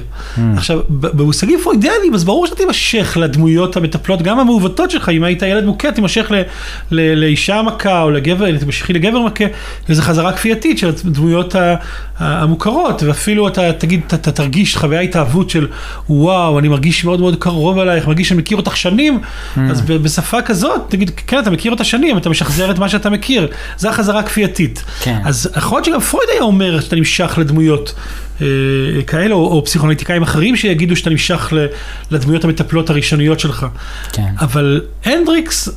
עכשיו, 0.56 0.80
ב- 0.88 1.06
במושגים 1.06 1.58
פרוידיאליים, 1.62 2.14
אז 2.14 2.24
ברור 2.24 2.46
שאתה 2.46 2.56
תימשך 2.56 3.16
לדמויות 3.20 3.76
המטפלות, 3.76 4.22
גם 4.22 4.38
המעוותות 4.38 4.90
שלך, 4.90 5.08
אם 5.08 5.24
היית 5.24 5.42
ילד 5.42 5.64
מוכה, 5.64 5.92
תימשך 5.92 6.30
לאישה 6.90 7.62
מכה 7.62 8.02
או 8.02 8.10
לגבר, 8.10 8.58
תמשכי 8.58 8.92
לגבר 8.92 9.20
מכה, 9.20 9.44
וזו 9.88 10.02
חזרה 10.02 10.32
כפייתית 10.32 10.78
של 10.78 10.88
הדמויות 10.88 11.54
המוכרות, 12.18 13.02
ואפילו 13.02 13.48
אתה 13.48 13.72
תגיד, 13.72 14.00
אתה, 14.06 14.32
תרגיש 14.32 14.76
חוויה 14.76 15.00
התאהבות 15.00 15.50
של 15.50 15.66
וואו, 16.08 16.58
אני 16.58 16.68
מרגיש 16.68 17.04
מאוד 17.04 17.20
מאוד 17.20 17.36
קרוב 17.36 17.78
אלייך, 17.78 18.06
מרגיש 18.06 18.28
שאני 18.28 18.40
מכיר 18.40 18.56
אותך 18.56 18.76
שנים, 18.76 19.20
אז 19.70 19.80
ב- 19.80 19.92
בשפה 19.92 20.42
כזאת, 20.42 20.80
תגיד, 20.88 21.10
כן, 21.26 21.38
אתה 21.38 21.50
מכיר 21.50 21.72
אותה 21.72 21.84
שנים, 21.84 22.18
אתה 22.18 22.28
משחזר 22.30 22.70
את 22.70 22.78
מה 22.78 22.88
שאתה 22.88 23.10
מכיר, 23.10 23.48
זה 23.76 23.90
החזרה 23.90 24.20
הכפייתית. 24.20 24.84
כן. 25.02 25.18
אז 25.24 25.50
יכול 25.56 25.76
להיות 25.76 25.84
שגם 25.84 26.00
פרויד 26.04 26.28
היה 26.32 26.42
אומר 26.42 26.80
שאתה 26.80 26.96
נמשך 26.96 27.34
לדמויות 27.40 27.94
אה, 28.42 28.46
כאלה, 29.06 29.34
או, 29.34 29.46
או 29.46 29.64
פסיכואנליטיקאים 29.64 30.22
אחרים 30.22 30.56
שיגידו 30.56 30.96
שאתה 30.96 31.10
נמשך 31.10 31.52
ל- 31.52 31.66
לדמויות 32.10 32.44
המטפלות 32.44 32.90
הראשוניות 32.90 33.40
שלך. 33.40 33.66
כן. 34.12 34.34
אבל 34.40 34.80
הנדריקס, 35.04 35.68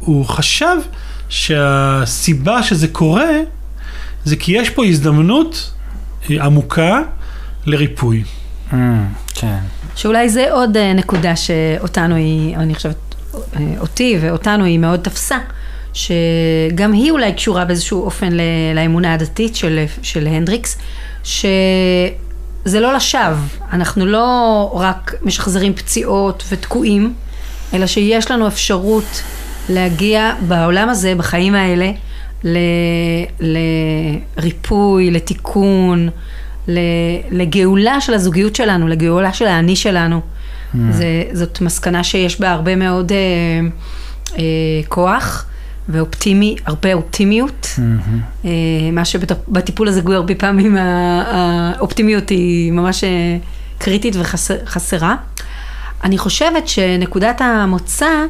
הוא 0.00 0.24
חשב 0.26 0.76
שהסיבה 1.28 2.62
שזה 2.62 2.88
קורה, 2.88 3.30
זה 4.24 4.36
כי 4.36 4.52
יש 4.52 4.70
פה 4.70 4.84
הזדמנות 4.86 5.70
אה, 6.30 6.44
עמוקה 6.44 7.00
לריפוי. 7.66 8.24
Mm, 8.70 8.74
כן. 9.34 9.58
שאולי 9.96 10.28
זה 10.28 10.52
עוד 10.52 10.76
אה, 10.76 10.92
נקודה 10.92 11.36
שאותנו 11.36 12.14
היא, 12.14 12.56
אני 12.56 12.74
חושבת, 12.74 12.96
אה, 13.34 13.40
אותי 13.78 14.18
ואותנו 14.20 14.64
היא 14.64 14.78
מאוד 14.78 15.00
תפסה, 15.00 15.38
שגם 15.96 16.92
היא 16.92 17.10
אולי 17.10 17.32
קשורה 17.32 17.64
באיזשהו 17.64 18.04
אופן 18.04 18.28
לאמונה 18.74 19.14
הדתית 19.14 19.56
של, 19.56 19.84
של 20.02 20.26
הנדריקס, 20.26 20.78
שזה 21.24 22.80
לא 22.80 22.94
לשווא, 22.94 23.36
אנחנו 23.72 24.06
לא 24.06 24.70
רק 24.74 25.14
משחזרים 25.22 25.74
פציעות 25.74 26.44
ותקועים, 26.48 27.14
אלא 27.74 27.86
שיש 27.86 28.30
לנו 28.30 28.46
אפשרות 28.48 29.22
להגיע 29.68 30.34
בעולם 30.48 30.88
הזה, 30.88 31.14
בחיים 31.14 31.54
האלה, 31.54 31.90
ל- 32.44 32.58
לריפוי, 34.38 35.10
לתיקון, 35.10 36.08
לגאולה 37.30 38.00
של 38.00 38.14
הזוגיות 38.14 38.56
שלנו, 38.56 38.88
לגאולה 38.88 39.32
של 39.32 39.46
האני 39.46 39.76
שלנו. 39.76 40.20
Mm. 40.20 40.76
זה, 40.90 41.06
זאת 41.32 41.60
מסקנה 41.60 42.04
שיש 42.04 42.40
בה 42.40 42.50
הרבה 42.50 42.76
מאוד 42.76 43.12
אה, 43.12 43.16
אה, 44.38 44.42
כוח 44.88 45.46
ואופטימי, 45.88 46.56
הרבה 46.66 46.94
אופטימיות. 46.94 47.66
אה, 48.44 48.50
מה 48.92 49.04
שבטיפול 49.04 49.88
הזוגי 49.88 50.14
הרבה 50.14 50.34
פעמים 50.34 50.76
האופטימיות 50.76 52.28
היא 52.28 52.72
ממש 52.72 53.04
אה, 53.04 53.36
קריטית 53.78 54.16
וחסרה. 54.16 55.16
אני 56.04 56.18
חושבת 56.18 56.68
שנקודת 56.68 57.40
המוצא 57.40 58.24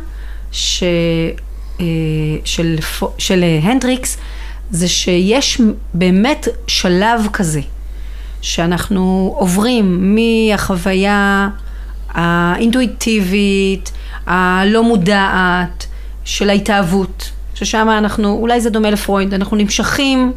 ש, 0.52 0.82
אה, 1.80 1.84
של, 2.44 2.76
של 3.18 3.44
הנדריקס 3.62 4.18
זה 4.70 4.88
שיש 4.88 5.60
באמת 5.94 6.48
שלב 6.66 7.26
כזה 7.32 7.60
שאנחנו 8.42 9.34
עוברים 9.38 10.14
מהחוויה 10.14 11.48
האינטואיטיבית, 12.08 13.92
הלא 14.26 14.82
מודעת 14.82 15.86
של 16.24 16.50
ההתאהבות, 16.50 17.30
ששם 17.56 17.88
אנחנו, 17.98 18.32
אולי 18.32 18.60
זה 18.60 18.70
דומה 18.70 18.90
לפרויד, 18.90 19.34
אנחנו 19.34 19.56
נמשכים 19.56 20.32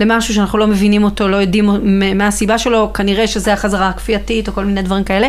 למשהו 0.00 0.34
שאנחנו 0.34 0.58
לא 0.58 0.66
מבינים 0.66 1.04
אותו, 1.04 1.28
לא 1.28 1.36
יודעים 1.36 1.70
מה 2.14 2.26
הסיבה 2.26 2.58
שלו, 2.58 2.92
כנראה 2.92 3.26
שזה 3.26 3.52
החזרה 3.52 3.88
הכפייתית 3.88 4.48
או 4.48 4.52
כל 4.52 4.64
מיני 4.64 4.82
דברים 4.82 5.04
כאלה, 5.04 5.28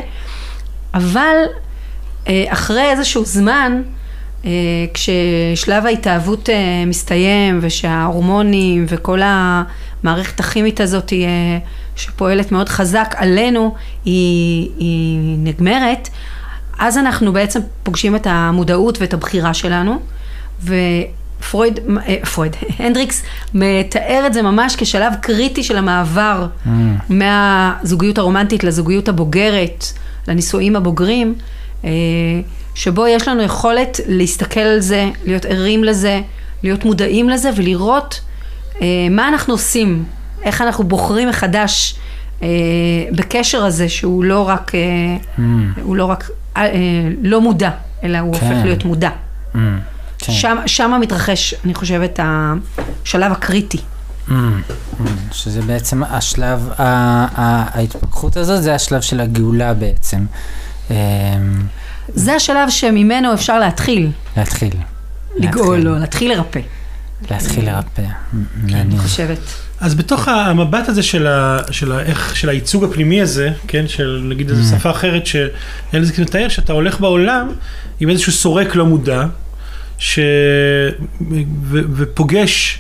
אבל 0.94 1.36
אה, 2.28 2.46
אחרי 2.48 2.92
איזשהו 2.92 3.26
זמן, 3.26 3.82
אה, 4.46 4.52
כששלב 4.94 5.86
ההתאהבות 5.86 6.50
אה, 6.50 6.84
מסתיים 6.88 7.60
ושההורמונים 7.62 8.86
וכל 8.90 9.20
המערכת 9.24 10.40
הכימית 10.40 10.80
הזאת 10.80 11.14
שפועלת 11.96 12.52
מאוד 12.52 12.70
חזק 12.70 13.16
עלינו, 13.18 13.76
היא, 14.06 14.70
היא 14.78 15.38
נגמרת, 15.38 16.10
אז 16.80 16.98
אנחנו 16.98 17.34
בעצם 17.34 17.60
פוגשים 17.84 18.16
את 18.16 18.28
המודעות 18.30 19.02
ואת 19.02 19.14
הבחירה 19.14 19.54
שלנו, 19.54 20.00
ופרויד, 20.64 21.25
אה, 21.44 22.26
פרויד, 22.34 22.56
הנדריקס 22.80 23.24
מתאר 23.54 24.24
את 24.28 24.34
זה 24.34 24.42
ממש 24.42 24.76
כשלב 24.78 25.14
קריטי 25.22 25.64
של 25.64 25.78
המעבר 25.78 26.48
Mm. 26.66 26.70
מהזוגיות 27.10 28.18
הרומנטית 28.18 28.64
לזוגיות 28.64 29.10
הבוגרת, 29.10 29.86
לנישואים 30.28 30.76
הבוגרים, 30.76 31.36
אה, 31.86 31.90
שבו 32.76 33.08
יש 33.08 33.28
לנו 33.28 33.42
יכולת 33.42 34.00
להסתכל 34.08 34.60
על 34.60 34.80
זה, 34.80 35.10
להיות 35.26 35.46
ערים 35.46 35.84
לזה, 35.84 36.22
להיות 36.64 36.86
מודעים 36.86 37.30
לזה 37.30 37.50
ולראות 37.56 38.22
אה, 38.82 38.88
מה 39.12 39.28
אנחנו 39.28 39.54
עושים, 39.54 40.04
איך 40.44 40.62
אנחנו 40.62 40.84
בוחרים 40.84 41.30
מחדש 41.30 41.96
בקשר 43.12 43.66
הזה 43.66 43.90
שהוא 43.90 44.24
לא 44.24 44.48
רק, 44.48 44.72
Mm. 45.38 45.42
הוא 45.82 45.96
לא 45.96 46.06
רק 46.06 46.30
לא 47.24 47.42
מודע, 47.42 47.70
אלא 48.04 48.18
הוא 48.18 48.34
כן. 48.36 48.46
הופך 48.46 48.66
להיות 48.66 48.86
מודע. 48.86 49.10
Mm. 49.56 49.58
כן. 50.26 50.34
שם, 50.34 50.58
שם 50.66 50.92
מתרחש, 51.02 51.54
אני 51.66 51.74
חושבת, 51.74 52.20
השלב 53.06 53.32
הקריטי. 53.32 53.78
Mm, 53.78 54.32
mm, 54.32 55.04
שזה 55.32 55.62
בעצם 55.62 56.04
השלב, 56.04 56.70
ה- 56.78 56.84
ה- 57.42 57.78
ההתפכחות 57.78 58.38
הזאת 58.38 58.64
זה 58.64 58.76
השלב 58.76 59.02
של 59.02 59.20
הגאולה 59.20 59.74
בעצם. 59.74 60.26
זה 62.08 62.34
השלב 62.36 62.70
שממנו 62.70 63.34
אפשר 63.34 63.60
להתחיל. 63.60 64.12
להתחיל. 64.38 64.74
לגאול 65.38 65.76
להתחיל. 65.78 65.92
לו, 65.92 66.00
להתחיל 66.00 66.32
לרפא, 66.32 66.60
להתחיל 67.32 67.66
לרפא. 67.66 68.02
אני 68.02 68.42
מעניין. 68.74 68.98
חושבת. 68.98 69.38
אז 69.80 69.96
בתוך 69.96 70.28
המבט 70.28 70.90
הזה 70.90 71.04
של, 71.04 71.28
ה, 71.28 71.58
של, 71.72 71.92
ה, 71.92 72.00
איך, 72.00 72.36
של 72.36 72.50
הייצוג 72.50 72.84
הפנימי 72.84 73.22
הזה, 73.22 73.50
כן, 73.68 73.88
של 73.88 74.22
נגיד 74.30 74.50
איזו 74.50 74.76
Mm. 74.76 74.80
שפה 74.80 74.90
אחרת 74.92 75.24
שאלזיק 75.28 76.20
מתאר, 76.20 76.48
שאתה 76.50 76.74
הולך 76.74 77.00
בעולם 77.00 77.48
עם 78.00 78.10
איזשהו 78.10 78.32
סורק 78.32 78.76
לא 78.76 78.86
מודע, 78.86 79.24
ש... 79.98 80.20
ו, 81.64 81.80
ופוגש 81.96 82.80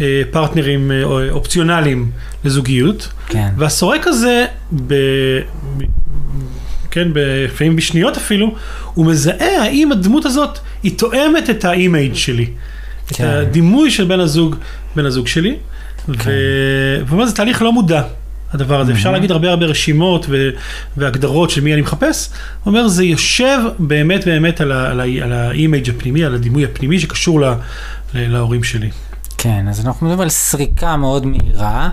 אה, 0.00 0.22
פרטנרים 0.30 0.92
אה, 0.92 1.04
או- 1.04 1.28
אופציונליים 1.30 2.10
לזוגיות, 2.44 3.08
כן. 3.28 3.48
והסורק 3.56 4.06
הזה, 4.06 4.44
ב... 4.86 4.94
כן, 6.90 7.08
לפעמים 7.14 7.76
בשניות 7.76 8.16
אפילו, 8.16 8.54
הוא 8.94 9.06
מזהה 9.06 9.62
האם 9.62 9.92
הדמות 9.92 10.24
הזאת 10.24 10.58
היא 10.82 10.98
תואמת 10.98 11.50
את 11.50 11.64
האימייג' 11.64 12.14
שלי. 12.14 12.46
את 13.06 13.16
כן. 13.16 13.26
הדימוי 13.26 13.90
של 13.90 14.04
בן 14.04 14.20
הזוג, 14.20 14.56
בן 14.96 15.06
הזוג 15.06 15.26
שלי. 15.26 15.56
ו... 16.08 16.32
ואומר, 17.06 17.26
זה 17.26 17.36
תהליך 17.36 17.62
לא 17.62 17.72
מודע, 17.72 18.02
הדבר 18.52 18.80
הזה. 18.80 18.92
אפשר. 18.92 19.10
להגיד 19.12 19.30
הרבה 19.30 19.50
הרבה 19.50 19.66
רשימות 19.66 20.26
ו... 20.28 20.48
והגדרות 20.96 21.50
של 21.50 21.60
מי 21.60 21.72
אני 21.72 21.82
מחפש. 21.82 22.28
הוא 22.64 22.72
אומר, 22.72 22.88
זה 22.88 23.04
יושב 23.04 23.58
באמת 23.78 24.24
באמת 24.24 24.60
על, 24.60 24.72
ה... 24.72 24.90
על, 24.90 25.00
ה... 25.00 25.04
על 25.22 25.32
האימייג' 25.32 25.90
הפנימי, 25.90 26.24
על 26.24 26.34
הדימוי 26.34 26.64
הפנימי 26.64 27.00
שקשור 27.00 27.40
ל... 27.40 27.44
ל... 28.14 28.32
להורים 28.32 28.64
שלי. 28.64 28.90
כן, 29.38 29.68
אז 29.68 29.86
אנחנו 29.86 30.06
מדברים 30.06 30.20
על 30.22 30.28
סריקה 30.28 30.96
מאוד 30.96 31.26
מהירה, 31.26 31.88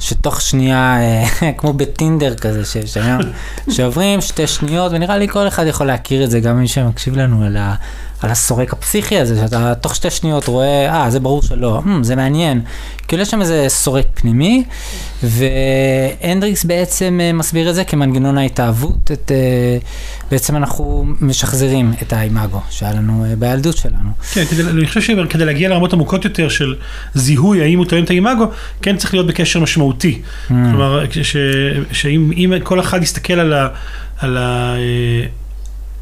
שתוך 0.00 0.40
שנייה, 0.40 0.96
אה, 1.00 1.24
כמו 1.58 1.72
בטינדר 1.72 2.34
כזה, 2.34 2.64
ש- 2.64 2.92
שהיום- 2.94 3.20
שעוברים 3.74 4.20
שתי 4.20 4.46
שניות, 4.46 4.92
ונראה 4.92 5.18
לי 5.18 5.28
כל 5.28 5.48
אחד 5.48 5.66
יכול 5.66 5.86
להכיר 5.86 6.24
את 6.24 6.30
זה, 6.30 6.40
גם 6.40 6.58
מי 6.60 6.68
שמקשיב 6.68 7.16
לנו 7.16 7.44
על, 7.44 7.56
ה, 7.56 7.74
על 8.24 8.30
הסורק 8.30 8.72
הפסיכי 8.72 9.18
הזה, 9.18 9.36
שאתה 9.36 9.74
תוך 9.74 9.94
שתי 9.94 10.10
שניות 10.10 10.46
רואה, 10.46 10.88
אה, 10.90 11.10
זה 11.10 11.20
ברור 11.20 11.42
שלא, 11.42 11.82
hmm, 11.84 11.88
זה 12.02 12.16
מעניין. 12.16 12.60
כאילו 13.08 13.22
יש 13.22 13.30
שם 13.30 13.40
איזה 13.40 13.64
סורק 13.68 14.06
פנימי, 14.14 14.64
והנדריקס 15.22 16.64
בעצם 16.64 17.20
אה, 17.22 17.32
מסביר 17.32 17.70
את 17.70 17.74
זה 17.74 17.84
כמנגנון 17.84 18.38
ההתאהבות, 18.38 19.10
את, 19.12 19.32
אה, 19.34 19.78
בעצם 20.30 20.56
אנחנו 20.56 21.04
משחזרים 21.20 21.92
את 22.02 22.12
האימאגו 22.12 22.60
שהיה 22.70 22.92
לנו 22.92 23.24
אה, 23.24 23.36
בילדות 23.36 23.76
שלנו. 23.76 24.10
כן, 24.32 24.44
כדי, 24.44 24.62
אני 24.62 24.86
חושב 24.86 25.00
שכדי 25.00 25.44
להגיע 25.44 25.68
לרמות 25.68 25.92
עמוקות 25.92 26.24
יותר 26.24 26.48
של 26.48 26.74
זיהוי 27.14 27.62
האם 27.62 27.78
הוא 27.78 27.86
תואם 27.86 28.04
את 28.04 28.10
האימאגו, 28.10 28.46
כן 28.82 28.96
צריך 28.96 29.14
להיות 29.14 29.26
בקשר 29.26 29.60
משמעותי. 29.60 30.22
Mm. 30.24 30.48
כלומר, 30.48 31.04
ש- 31.22 31.36
שאם 31.92 32.30
אם 32.36 32.52
כל 32.62 32.80
אחד 32.80 33.02
יסתכל 33.02 33.40
על, 33.40 33.52
ה, 33.52 33.68
על, 34.18 34.36
ה, 34.36 34.74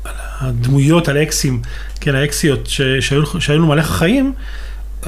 על 0.04 0.14
הדמויות, 0.40 1.08
על 1.08 1.16
האקסים, 1.16 1.62
כן, 2.02 2.14
האקסיות 2.14 2.66
ש- 2.66 2.80
שהיו, 3.00 3.22
שהיו 3.40 3.58
לנו 3.58 3.66
מלא 3.66 3.82
חיים, 3.82 4.32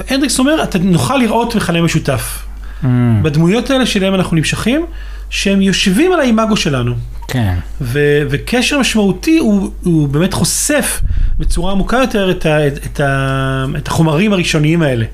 הנדריקס 0.09 0.39
אומר, 0.39 0.63
אתה 0.63 0.79
נוכל 0.79 1.17
לראות 1.17 1.55
מכנה 1.55 1.81
משותף. 1.81 2.45
Mm, 2.83 2.85
בדמויות 3.21 3.69
האלה 3.69 3.85
שלהם 3.85 4.15
אנחנו 4.15 4.37
נמשכים, 4.37 4.85
שהם 5.29 5.61
יושבים 5.61 6.13
על 6.13 6.19
האימאגו 6.19 6.57
שלנו. 6.57 6.93
כן. 7.27 7.55
ו- 7.81 8.21
וקשר 8.29 8.79
משמעותי 8.79 9.37
הוא, 9.37 9.71
הוא 9.83 10.07
באמת 10.09 10.33
חושף 10.33 11.01
בצורה 11.39 11.71
עמוקה 11.71 11.97
יותר 11.97 12.31
את, 12.31 12.45
ה- 12.45 12.67
את, 12.67 12.85
את, 12.85 12.99
ה- 12.99 13.65
את 13.77 13.87
החומרים 13.87 14.33
הראשוניים 14.33 14.81
האלה, 14.81 15.05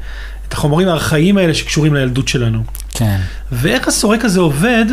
את 0.47 0.53
החומרים 0.53 0.87
הארכאיים 0.87 1.37
האלה 1.37 1.53
שקשורים 1.53 1.93
לילדות 1.95 2.27
שלנו. 2.27 2.63
כן. 2.93 3.17
ואיך 3.51 3.87
הסורק 3.87 4.25
הזה 4.25 4.39
עובד, 4.39 4.85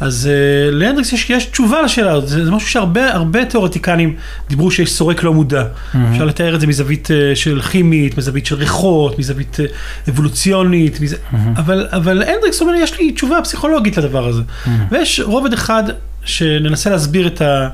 אז 0.00 0.28
uh, 0.28 0.74
להנדריקס 0.74 1.12
יש, 1.12 1.30
יש 1.30 1.44
תשובה 1.44 1.82
לשאלה 1.82 2.12
הזאת, 2.12 2.28
זה, 2.28 2.44
זה 2.44 2.50
משהו 2.50 2.68
שהרבה 2.68 3.12
הרבה 3.12 3.44
תיאורטיקנים 3.44 4.16
דיברו 4.48 4.70
שיש 4.70 4.92
סורק 4.92 5.22
לא 5.22 5.34
מודע. 5.34 5.62
Mm-hmm. 5.62 5.96
אפשר 6.12 6.24
לתאר 6.24 6.54
את 6.54 6.60
זה 6.60 6.66
מזווית 6.66 7.08
uh, 7.08 7.36
של 7.36 7.62
כימית, 7.62 8.18
מזווית 8.18 8.46
של 8.46 8.54
ריחות, 8.54 9.18
מזווית 9.18 9.56
uh, 9.56 10.10
אבולוציונית, 10.10 11.00
מז... 11.00 11.12
Mm-hmm. 11.12 11.36
אבל, 11.56 11.86
אבל 11.90 12.22
הנדריקס 12.22 12.60
אומר, 12.60 12.74
יש 12.74 12.98
לי 12.98 13.12
תשובה 13.12 13.42
פסיכולוגית 13.42 13.96
לדבר 13.96 14.26
הזה. 14.26 14.42
Mm-hmm. 14.42 14.68
ויש 14.90 15.20
רובד 15.20 15.52
אחד 15.52 15.82
שננסה 16.24 16.90
להסביר 16.90 17.26
את, 17.26 17.40
ה, 17.40 17.68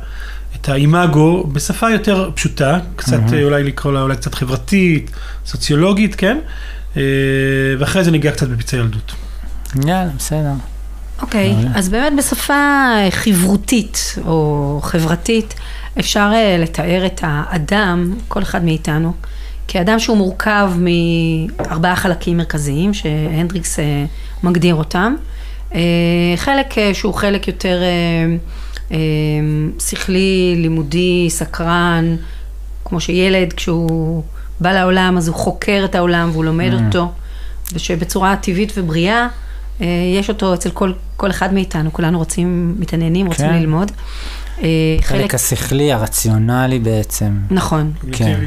את 0.60 0.68
האימאגו 0.68 1.46
בשפה 1.52 1.90
יותר 1.90 2.30
פשוטה, 2.34 2.78
קצת. 2.96 3.20
אה, 3.32 3.42
אולי 3.42 3.64
לקרוא 3.64 3.92
לה 3.92 4.02
אולי 4.02 4.16
קצת 4.16 4.34
חברתית, 4.34 5.10
סוציולוגית, 5.46 6.14
כן? 6.14 6.38
אה, 6.96 7.02
ואחרי 7.78 8.04
זה 8.04 8.10
ניגע 8.10 8.30
קצת 8.30 8.48
בפצעי 8.48 8.78
ילדות. 8.78 9.12
יאללה, 9.86 10.10
בסדר. 10.18 10.52
אוקיי, 11.22 11.52
מעולה. 11.52 11.70
אז 11.74 11.88
באמת 11.88 12.12
בשפה 12.18 12.54
חברותית 13.10 14.14
או 14.26 14.80
חברתית, 14.82 15.54
אפשר 15.98 16.30
אה, 16.34 16.56
לתאר 16.58 17.06
את 17.06 17.20
האדם, 17.22 18.14
כל 18.28 18.42
אחד 18.42 18.64
מאיתנו, 18.64 19.12
כאדם 19.68 19.98
שהוא 19.98 20.16
מורכב 20.16 20.72
מארבעה 20.76 21.96
חלקים 21.96 22.36
מרכזיים, 22.36 22.94
שהנדריקס 22.94 23.78
אה, 23.78 24.04
מגדיר 24.42 24.74
אותם. 24.74 25.14
אה, 25.74 25.80
חלק 26.36 26.78
אה, 26.78 26.94
שהוא 26.94 27.14
חלק 27.14 27.48
יותר 27.48 27.82
אה, 27.82 28.36
אה, 28.92 28.96
שכלי, 29.78 30.54
לימודי, 30.56 31.26
סקרן, 31.30 32.16
כמו 32.84 33.00
שילד, 33.00 33.52
כשהוא 33.52 34.22
בא 34.60 34.72
לעולם, 34.72 35.16
אז 35.16 35.28
הוא 35.28 35.36
חוקר 35.36 35.82
את 35.84 35.94
העולם 35.94 36.30
והוא 36.32 36.44
לומד 36.44 36.72
Mm. 36.72 36.86
אותו, 36.86 37.12
ושבצורה 37.72 38.36
טבעית 38.36 38.72
ובריאה, 38.76 39.14
אה, 39.22 39.26
יש 40.20 40.28
אותו 40.28 40.54
אצל 40.54 40.70
כל, 40.70 40.92
כל 41.16 41.30
אחד 41.30 41.54
מאיתנו, 41.54 41.92
כולנו 41.92 42.18
רוצים, 42.18 42.76
מתעניינים, 42.78 43.26
רוצים 43.26 43.46
כן. 43.46 43.54
ללמוד. 43.54 43.92
אה, 44.62 44.96
חלק 45.00 45.34
השכלי, 45.34 45.92
הרציונלי 45.92 46.78
בעצם. 46.78 47.38
נכון, 47.50 47.92
כן. 48.12 48.40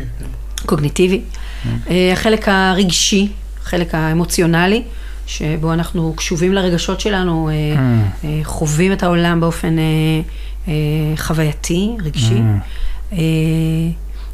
קוגניטיבי. 0.66 1.22
Mm. 1.22 1.68
אה, 1.90 2.14
החלק 2.14 2.48
הרגשי, 2.48 3.32
החלק 3.62 3.96
האמוציונלי, 3.96 4.84
שבו 5.28 5.74
אנחנו 5.74 6.14
קשובים 6.18 6.54
לרגשות 6.54 7.00
שלנו, 7.00 7.50
אה, 7.50 7.54
Mm. 7.54 8.26
אה, 8.26 8.40
חווים 8.44 8.92
את 8.92 9.04
העולם 9.04 9.40
באופן 9.40 9.80
אה, 9.80 9.84
אה, 10.68 10.74
חווייתי, 11.18 11.90
רגשי. 12.04 12.38
Mm. 12.38 13.14
אה, 13.14 13.18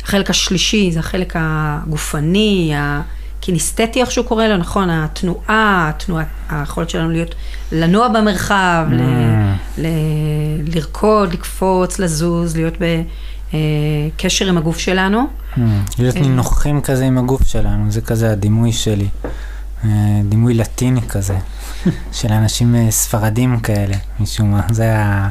החלק 0.04 0.30
השלישי 0.30 0.92
זה 0.92 1.00
החלק 1.00 1.34
הגופני, 1.36 2.74
הקינסתטי, 3.46 4.02
איך 4.02 4.12
שהוא 4.12 4.26
קורא 4.26 4.46
לו, 4.48 4.58
נכון? 4.58 4.90
התנועה, 4.90 5.92
התנועה, 5.96 6.24
היכולת 6.50 6.90
שלנו 6.90 7.10
להיות, 7.10 7.36
לנוע 7.72 8.08
במרחב, 8.08 8.86
ל, 8.92 9.00
Mm. 9.00 9.82
ל, 9.82 9.88
לרקוד, 10.76 11.34
לקפוץ, 11.34 12.00
לזוז, 12.00 12.56
להיות 12.56 12.74
בקשר 13.54 14.46
עם 14.46 14.58
הגוף 14.58 14.78
שלנו. 14.78 15.28
Mm. 15.56 15.60
להיות 16.00 16.16
אה. 16.16 16.22
נינוחים 16.22 16.82
כזה 16.82 17.06
עם 17.06 17.18
הגוף 17.18 17.48
שלנו, 17.48 17.92
זה 17.92 18.02
כזה 18.02 18.32
הדימוי 18.32 18.72
שלי. 18.72 19.08
אה, 19.84 19.90
דימוי 20.30 20.54
לטיני 20.54 21.02
כזה, 21.02 21.38
של 22.20 22.32
אנשים 22.32 22.76
אה, 22.76 22.92
ספרדים 22.92 23.60
כאלה, 23.60 23.96
משום 24.20 24.52
מה. 24.52 24.62
זה 24.72 24.84
היה... 24.84 25.30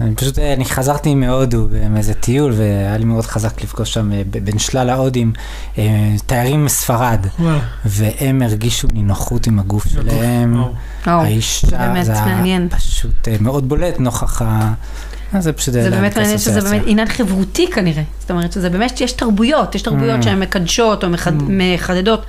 אני 0.00 0.14
פשוט, 0.14 0.38
אה, 0.38 0.52
אני 0.52 0.64
חזרתי 0.64 1.14
מהודו 1.14 1.68
מאיזה 1.90 2.14
טיול, 2.14 2.52
והיה 2.56 2.96
לי 2.96 3.04
מאוד 3.04 3.26
חזק 3.26 3.62
לפגוש 3.62 3.94
שם 3.94 4.12
אה, 4.12 4.22
בין 4.44 4.58
שלל 4.58 4.90
ההודים 4.90 5.32
אה, 5.78 5.84
תיירים 6.26 6.64
מספרד. 6.64 7.26
והם 7.84 8.42
הרגישו 8.42 8.88
נינוחות 8.92 9.46
עם 9.46 9.58
הגוף 9.58 9.86
שלהם. 9.88 10.62
האישה, 11.04 11.66
זה 11.66 11.76
באמת 11.76 12.08
מעניין. 12.08 12.68
פשוט 12.68 13.28
אה, 13.28 13.36
מאוד 13.40 13.68
בולט 13.68 14.00
נוכח 14.00 14.42
ה... 14.42 14.72
אה, 15.34 15.40
זה 15.40 15.52
פשוט... 15.52 15.74
זה 15.74 15.90
באמת 15.90 16.16
מעניין 16.18 16.38
שזה. 16.38 16.60
באמת 16.60 16.82
עניין 16.86 17.08
חברותי 17.08 17.70
כנראה. 17.70 18.02
זאת 18.20 18.30
אומרת 18.30 18.52
שזה 18.52 18.70
באמת, 18.70 19.00
יש 19.00 19.12
תרבויות, 19.12 19.74
יש 19.74 19.82
תרבויות 19.82 20.20
Mm. 20.20 20.22
שהן 20.22 20.40
מקדשות 20.40 21.04
או 21.04 21.08
מחד, 21.10 21.32
מחדדות 21.48 22.26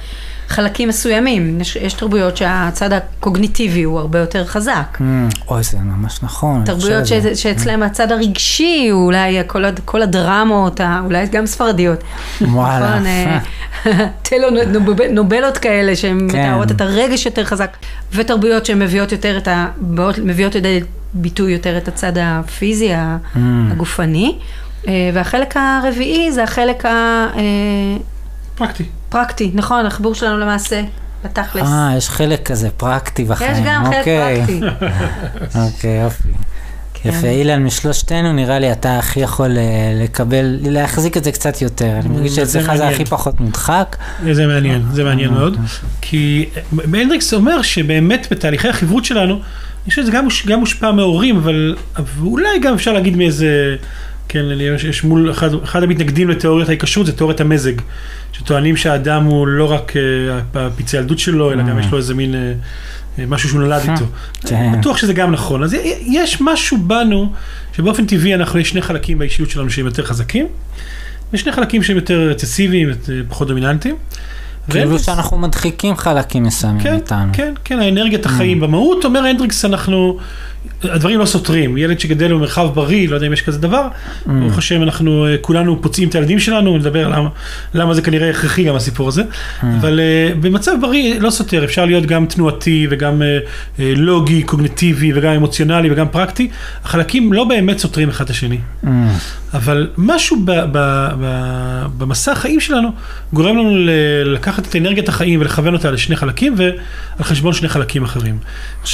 חלקים 0.47 0.89
מסוימים. 0.89 1.61
יש, 1.61 1.75
יש 1.75 1.93
תרבויות 1.93 2.37
שהצד 2.37 2.93
הקוגניטיבי 2.93 3.83
הוא 3.83 3.99
הרבה 3.99 4.19
יותר 4.19 4.45
חזק. 4.45 4.97
Mm, 4.97 5.01
אוי, 5.47 5.63
זה 5.63 5.77
ממש 5.77 6.19
נכון. 6.23 6.63
תרבויות. 6.65 7.05
ש, 7.07 7.13
שאצלם 7.13 7.83
הצד 7.83 8.11
הרגשי 8.11 8.87
אולי 8.91 9.37
כל, 9.47 9.63
כל 9.85 10.01
הדרמות, 10.01 10.79
ה- 10.79 11.01
אולי 11.05 11.25
גם 11.27 11.45
ספרדיות. 11.45 11.99
וואלה. 12.41 12.89
נכון, 12.89 13.05
אה, 13.05 13.39
טלונובלות 14.29 15.57
כאלה 15.57 15.95
שהן 15.95 16.27
כן. 16.31 16.39
מתארות 16.49 16.71
את 16.71 16.81
הרגש 16.81 17.25
יותר 17.25 17.43
חזק, 17.45 17.77
ותרבויות 18.13 18.65
שהן 18.65 18.79
מביאות 18.79 19.11
יותר 19.11 19.37
את 19.37 19.47
ה... 19.47 19.67
מביאות 20.23 20.55
לידי 20.55 20.79
ביטוי 21.13 21.51
יותר 21.51 21.77
את 21.77 21.87
הצד 21.87 22.11
הפיזי, 22.21 22.93
ה- 22.93 23.17
Mm. 23.35 23.37
הגופני. 23.71 24.35
אה, 24.87 24.93
והחלק 25.13 25.53
הרביעי 25.57 26.31
זה 26.31 26.43
החלק 26.43 26.83
פרקטי. 28.55 28.83
הפרקטי, 29.09 29.51
נכון, 29.53 29.85
החיבור 29.85 30.15
שלנו 30.15 30.37
למעשה, 30.37 30.81
בתכלס. 31.25 31.63
אה, 31.67 31.93
יש 31.97 32.09
חלק 32.09 32.47
כזה 32.47 32.69
פרקטי 32.77 33.23
בחיים. 33.23 33.51
יש 33.51 33.57
גם 33.65 33.85
חלק 33.85 33.97
אוקיי. 33.97 34.37
פרקטי. 34.39 34.59
אוקיי, 35.65 36.01
יופי. 36.03 36.27
כן. 36.93 37.09
יפה, 37.09 37.27
אילן, 37.27 37.63
משלושתנו 37.63 38.33
נראה 38.33 38.59
לי 38.59 38.71
אתה 38.71 38.97
הכי 38.99 39.19
יכול 39.19 39.57
אה, 39.57 39.63
לקבל, 40.03 40.57
להחזיק 40.61 41.17
את 41.17 41.23
זה 41.23 41.31
קצת 41.31 41.61
יותר. 41.61 41.99
אני 41.99 42.09
מרגיש 42.09 42.35
שאצלך 42.35 42.71
זה. 42.75 42.87
הכי 42.87 43.05
פחות 43.05 43.39
מודחק. 43.39 43.95
זה 44.31 44.47
מעניין, 44.47 44.83
זה 44.91 45.03
מעניין 45.03 45.29
אה, 45.29 45.35
מאוד. 45.35 45.57
כי 46.01 46.49
הנדריקס 46.93 47.33
אומר 47.33 47.61
שבאמת 47.61 48.27
בתהליכי 48.31 48.67
החברות 48.69 49.05
שלנו, 49.05 49.33
אני 49.33 49.41
חושב 49.89 50.01
שזה 50.01 50.11
גם, 50.11 50.23
מוש- 50.25 50.47
גם 50.47 50.59
מושפע 50.59 50.91
מהורים, 50.91 51.37
אבל 51.37 51.75
אולי 52.21 52.59
גם 52.59 52.73
אפשר 52.73 52.93
להגיד 52.93 53.15
מאיזה, 53.17 53.75
כן, 54.27 54.45
יש, 54.59 54.83
יש 54.83 55.03
מול, 55.03 55.31
אחד, 55.31 55.63
אחד 55.63 55.83
המתנגדים 55.83 56.29
לתיאוריית 56.29 56.69
ההיקשרות 56.69 57.05
זה 57.05 57.17
תיאוריית 57.17 57.41
המזג, 57.41 57.73
שטוענים 58.31 58.77
שהאדם 58.77 59.23
הוא 59.23 59.47
לא 59.47 59.71
רק 59.71 59.91
uh, 59.91 60.57
הפצעי 60.57 60.99
ילדות 60.99 61.19
שלו, 61.19 61.51
אלא 61.51 61.63
גם 61.63 61.77
Mm. 61.77 61.81
יש 61.81 61.91
לו 61.91 61.97
איזה 61.97 62.13
מין 62.13 62.33
uh, 62.33 63.21
משהו 63.27 63.49
שהוא 63.49 63.61
נולד 63.61 63.81
איתו. 63.89 64.05
כן. 64.41 64.79
בטוח 64.79 64.97
שזה 64.97 65.13
גם 65.13 65.31
נכון. 65.31 65.63
אז 65.63 65.75
יש 66.05 66.41
משהו 66.41 66.77
בנו, 66.77 67.31
שבאופן 67.75 68.05
טבעי 68.05 68.35
אנחנו, 68.35 68.59
יש 68.59 68.69
שני 68.69 68.81
חלקים 68.81 69.17
באישיות 69.17 69.49
שלנו 69.49 69.69
שהם 69.69 69.85
יותר 69.85 70.05
חזקים, 70.05 70.47
ושני 71.33 71.51
חלקים 71.51 71.83
שהם 71.83 71.95
יותר 71.95 72.29
רצסיביים, 72.29 72.89
אה, 72.89 72.95
פחות 73.29 73.47
דומיננטיים. 73.47 73.95
כאילו 74.69 74.99
שאנחנו 74.99 75.37
מדחיקים 75.37 75.95
חלקים 75.95 76.43
מסוימים 76.43 76.83
כן, 76.83 76.95
איתנו. 76.95 77.33
כן, 77.33 77.53
כן, 77.63 77.79
האנרגיית 77.79 78.25
החיים. 78.25 78.59
במהות, 78.59 79.05
אומר 79.05 79.19
הנדריקס, 79.19 79.65
אנחנו, 79.65 80.17
הדברים 80.83 81.19
לא 81.19 81.25
סותרים. 81.25 81.77
ילד 81.77 81.99
שגדל 81.99 82.33
במרחב 82.33 82.67
בריא, 82.73 83.09
לא 83.09 83.15
יודע 83.15 83.27
אם 83.27 83.33
יש 83.33 83.41
כזה 83.41 83.59
דבר, 83.59 83.87
Mm. 84.25 84.29
ברוך 84.29 84.57
השם, 84.57 84.83
אנחנו 84.83 85.25
אה, 85.25 85.37
כולנו 85.41 85.81
פוצעים 85.81 86.09
את 86.09 86.15
הילדים 86.15 86.39
שלנו, 86.39 86.77
נדבר 86.77 87.07
למה, 87.07 87.29
למה 87.73 87.93
זה 87.93 88.01
כנראה 88.01 88.29
הכרחי 88.29 88.63
גם 88.63 88.75
הסיפור 88.75 89.07
הזה. 89.07 89.21
Mm. 89.21 89.65
אבל 89.79 89.99
אה, 89.99 90.35
במצב 90.39 90.71
בריא 90.81 91.19
לא 91.19 91.29
סותר, 91.29 91.63
אפשר 91.63 91.85
להיות 91.85 92.05
גם 92.05 92.25
תנועתי 92.25 92.87
וגם 92.89 93.21
אה, 93.21 93.39
לוגי, 93.95 94.43
קוגניטיבי 94.43 95.11
וגם 95.15 95.33
אמוציונלי 95.33 95.91
וגם 95.91 96.07
פרקטי. 96.09 96.49
החלקים 96.83 97.33
לא 97.33 97.43
באמת 97.43 97.77
סותרים 97.77 98.09
אחד 98.09 98.23
את 98.23 98.29
השני. 98.29 98.57
Mm. 98.83 98.87
אבל 99.53 99.89
משהו 99.97 100.37
ב, 100.45 100.51
ב, 100.51 101.07
ב, 101.21 101.85
במסע 101.97 102.31
החיים 102.31 102.59
שלנו 102.59 102.89
גורם 103.33 103.57
לנו 103.57 103.71
לקחת 104.25 104.67
את 104.67 104.75
אנרגיית 104.75 105.09
החיים 105.09 105.41
ולכוון 105.41 105.73
אותה 105.73 105.91
לשני 105.91 106.15
חלקים 106.15 106.55
ועל 106.57 107.23
חשבון 107.23 107.53
שני 107.53 107.69
חלקים 107.69 108.03
אחרים. 108.03 108.37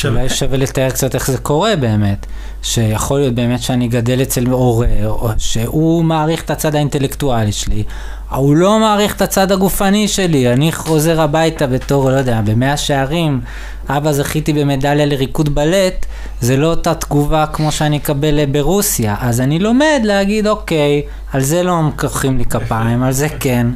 אולי 0.06 0.30
שווה 0.30 0.58
לתאר 0.58 0.90
קצת 0.90 1.16
איך 1.16 1.32
זה 1.32 1.38
קורה 1.38 1.61
באמת. 1.76 2.26
שיכול 2.63 3.19
להיות 3.19 3.34
באמת 3.34 3.62
שאני 3.62 3.88
גדל 3.88 4.21
אצל 4.21 4.45
הורה, 4.45 4.88
או 5.06 5.30
שהוא 5.38 6.04
מעריך 6.04 6.43
את 6.43 6.50
הצד 6.50 6.76
האינטלקטואלי 6.76 7.52
שלי, 7.52 7.84
הוא 8.30 8.56
לא 8.56 8.80
מעריך 8.80 9.15
את 9.15 9.21
הצד 9.21 9.52
הגופני 9.52 10.08
שלי. 10.08 10.54
אני 10.54 10.71
חוזר 10.71 11.21
הביתה 11.21 11.67
בתור, 11.67 12.12
לא 12.12 12.15
יודע, 12.15 12.41
במאה 12.45 12.78
שערים, 12.78 13.41
אבא 13.89 14.12
זכיתי 14.12 14.54
במדליה 14.54 15.06
לריקוד 15.06 15.56
בלט, 15.56 16.06
זה 16.41 16.58
לא 16.58 16.67
אותה 16.67 16.93
תגובה 16.93 17.45
כמו 17.54 17.71
שאני 17.71 17.97
אקבל 17.97 18.45
ברוסיה. 18.45 19.15
אז 19.19 19.41
אני 19.41 19.60
לומד 19.60 20.02
להגיד, 20.04 20.47
אוקיי, 20.47 21.02
על 21.34 21.41
זה 21.41 21.63
לא 21.63 21.82
מוחאים 21.82 22.38
לי 22.38 22.45
כפיים, 22.45 23.04
על 23.04 23.12
זה 23.12 23.30
כן. 23.39 23.67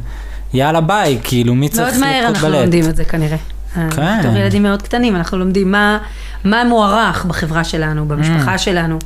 יאללה 0.54 0.80
ביי, 0.80 1.18
כאילו, 1.24 1.54
מי 1.54 1.68
צריך 1.68 1.96
מאוד 1.96 2.00
מהר 2.00 2.28
אנחנו 2.28 2.48
בלט? 2.48 2.60
לומדים 2.60 2.88
את 2.88 2.96
זה 2.96 3.04
כנראה. 3.04 3.55
כן. 3.90 4.18
בתור 4.20 4.36
ילדים 4.36 4.62
מאוד 4.62 4.82
קטנים, 4.82 5.16
אנחנו 5.16 5.38
לומדים 5.38 5.72
מה, 5.72 5.98
מה 6.44 6.64
מוערך 6.64 7.24
בחברה 7.24 7.64
שלנו, 7.64 8.08
במשפחה 8.08 8.54
Mm. 8.54 8.58
שלנו, 8.58 8.98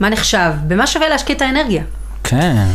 מה 0.00 0.08
נחשב, 0.08 0.50
במה 0.66 0.86
שווה 0.86 1.08
להשקיע 1.08 1.36
את 1.36 1.42
האנרגיה. 1.42 1.82
כן. 2.24 2.66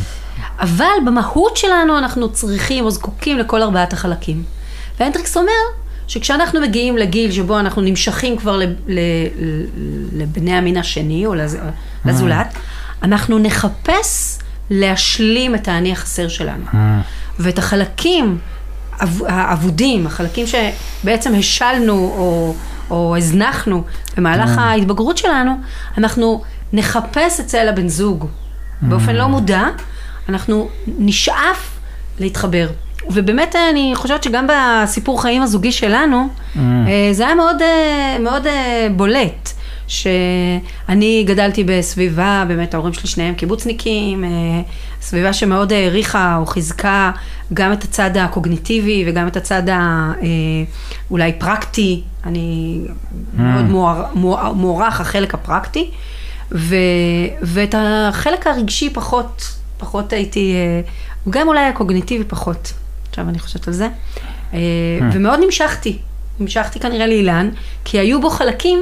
אבל 0.60 0.86
במהות 1.06 1.58
שלנו 1.58 1.98
אנחנו 1.98 2.30
צריכים 2.32 2.86
או 2.86 2.92
זקוקים 2.92 3.38
לכל 3.38 3.62
ארבעת 3.62 3.94
החלקים. 3.94 4.44
והנדריקס 5.00 5.38
אומר 5.38 5.52
שכשאנחנו 6.08 6.62
מגיעים 6.62 6.98
לגיל 6.98 7.32
שבו 7.32 7.60
אנחנו 7.60 7.82
נמשכים 7.82 8.38
כבר 8.38 8.58
לב- 8.58 8.70
ל- 8.88 9.00
ל- 9.40 9.66
לבני 10.22 10.54
המין 10.54 10.78
השני 10.78 11.26
או 11.26 11.36
לז- 11.36 11.58
לזולת, 12.06 12.54
אנחנו 13.04 13.40
נחפש 13.40 14.40
להשלים 14.70 15.56
את 15.56 15.68
האני 15.68 15.92
החסר 15.92 16.28
שלנו. 16.28 16.66
ואת 17.40 17.58
החלקים 17.60 18.38
האבודים, 19.28 20.08
החלקים 20.08 20.46
שבעצם 20.48 21.36
השלנו 21.36 21.94
או, 21.94 22.56
או 22.90 23.18
הזנחנו 23.18 23.84
במהלך 24.18 24.58
ההתבגרות 24.58 25.18
שלנו, 25.18 25.52
אנחנו 25.98 26.42
נחפש 26.74 27.40
אצל 27.40 27.68
הבן 27.68 27.88
זוג. 27.88 28.26
באופן 28.82 29.16
לא 29.16 29.28
מודע, 29.28 29.64
אנחנו 30.30 30.70
נשאף 30.88 31.80
להתחבר. 32.20 32.70
ובאמת 33.10 33.56
אני 33.70 33.92
חושבת 33.96 34.24
שגם 34.24 34.48
בסיפור 34.50 35.22
חיים 35.22 35.42
הזוגי 35.42 35.72
שלנו, 35.72 36.28
אה, 36.58 36.62
זה 37.12 37.26
היה 37.26 37.36
מאוד, 37.36 37.62
אה, 37.62 38.18
מאוד 38.20 38.48
אה, 38.48 38.88
בולט. 38.96 39.54
שאני 39.89 41.23
גדלתי 41.28 41.63
בסביבה, 41.63 42.43
באמת 42.47 42.73
ההורים 42.73 42.93
שלי 42.93 43.08
שניהם 43.10 43.36
קיבוצניקים, 43.36 44.23
אה, 44.23 44.30
סביבה 45.02 45.34
שמאוד 45.34 45.73
העריכה 45.73 46.38
או 46.39 46.45
חיזקה 46.45 47.12
גם 47.54 47.73
את 47.73 47.84
הצד 47.84 48.17
הקוגניטיבי 48.17 49.04
וגם 49.08 49.28
את 49.28 49.38
הצד 49.38 49.69
ה- 49.69 50.12
אה, 50.21 51.32
פרקטי, 51.39 52.02
אני 52.25 52.80
מאוד 53.34 53.65
מוער- 53.65 54.06
מוע- 54.13 54.52
מוערך 54.54 55.02
החלק 55.02 55.34
הפרקטי, 55.34 55.91
ו, 56.52 56.75
ואת 57.41 57.75
החלק 57.78 58.47
הרגשי 58.47 58.89
פחות, 58.93 59.43
פחות 59.78 60.13
הייתי, 60.13 60.54
אה, 60.54 60.82
גם 61.30 61.47
אולי 61.47 61.65
הקוגניטיבי 61.65 62.23
פחות, 62.23 62.73
עכשיו 63.10 63.30
אני 63.30 63.39
חושבת 63.39 63.67
על 63.67 63.73
זה, 63.73 63.88
אה, 64.54 64.60
ומאוד 65.13 65.39
נמשכתי, 65.45 65.97
נמשכתי 66.39 66.80
כנראה 66.80 67.08
לאילן, 67.08 67.49
כי 67.86 67.99
היו 67.99 68.21
בו 68.21 68.30
חלקים 68.30 68.80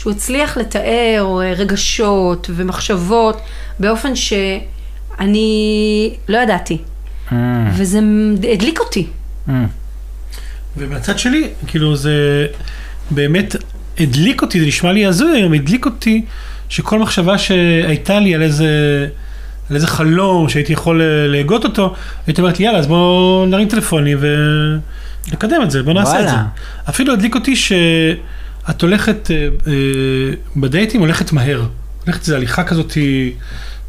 שהוא 0.00 0.12
הצליח 0.12 0.56
לתאר 0.56 1.38
אה, 1.42 1.52
רגשות 1.56 2.50
ומחשבות 2.54 3.40
באופן 3.80 4.16
שאני 4.16 5.40
לא 6.28 6.38
ידעתי, 6.38 6.78
Mm, 7.30 7.32
וזה 7.76 7.98
הדליק 8.52 8.80
אותי. 8.80 9.06
mm. 9.48 9.50
ומהצד 10.76 11.18
שלי, 11.18 11.48
כאילו 11.66 11.96
זה 11.96 12.46
באמת 13.10 13.56
הדליק 14.00 14.42
אותי, 14.42 14.60
זה 14.60 14.66
נשמע 14.66 14.92
לי 14.92 15.06
הזוי 15.06 15.36
היום, 15.36 15.52
הדליק 15.52 15.86
אותי 15.86 16.24
שכל 16.68 16.98
מחשבה 16.98 17.38
שהייתה 17.38 18.20
לי 18.20 18.34
על 18.34 18.42
איזה, 18.42 18.68
על 19.70 19.76
איזה 19.76 19.86
חלום 19.86 20.48
שהייתי 20.48 20.72
יכול 20.72 21.02
להגות 21.26 21.64
אותו, 21.64 21.94
הייתי 22.26 22.40
אומרת 22.40 22.58
לי 22.58 22.64
יאללה 22.64 22.78
אז 22.78 22.86
בוא 22.86 23.46
נרים 23.46 23.68
טלפונים 23.68 24.18
ונקדם 25.28 25.62
את 25.62 25.70
זה, 25.70 25.82
בוא 25.82 25.92
נעשה 25.92 26.20
את 26.20 26.28
זה. 26.28 26.34
וואלה. 26.34 26.44
אפילו 26.88 27.12
הדליק 27.12 27.34
אותי 27.34 27.54
שאת 28.66 28.82
הולכת 28.82 29.30
אה, 29.30 29.48
אה, 29.66 29.72
בדייטים, 30.56 31.00
הולכת 31.00 31.32
מהר. 31.32 31.66
הולכת 32.06 32.20
איזו 32.20 32.36
הליכה 32.36 32.64
כזאת, 32.64 32.92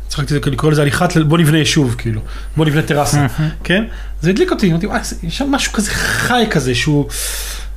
צחקתי 0.07 0.33
לקרוא 0.51 0.71
לזה 0.71 0.81
הליכת, 0.81 1.17
בוא 1.17 1.37
נבנה 1.37 1.57
יישוב, 1.57 1.95
כאילו, 1.97 2.21
בוא 2.57 2.65
נבנה 2.65 2.81
טרסה, 2.81 3.27
כן? 3.63 3.83
זה 4.21 4.29
הדליק 4.29 4.51
אותי, 4.51 4.71
אמרתי, 4.71 4.87
וואי, 4.87 4.99
יש 5.23 5.37
שם 5.37 5.51
משהו 5.51 5.73
כזה 5.73 5.91
חי 5.91 6.43
כזה 6.49 6.75
שהוא... 6.75 7.09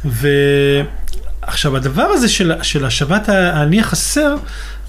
ועכשיו, 0.05 1.77
הדבר 1.77 2.03
הזה 2.03 2.29
של, 2.29 2.53
של 2.63 2.85
השבת 2.85 3.29
האני 3.29 3.81
החסר, 3.81 4.37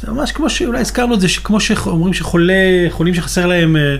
זה 0.06 0.12
ממש 0.12 0.32
כמו 0.32 0.50
שאולי 0.50 0.80
הזכרנו 0.80 1.13
את 1.13 1.22
זה, 1.22 1.28
שכמו 1.28 1.60
שאומרים 1.60 2.13
שחולה, 2.13 2.54
חולים 2.89 3.13
שחסר 3.13 3.46
להם, 3.46 3.76
אה, 3.78 3.96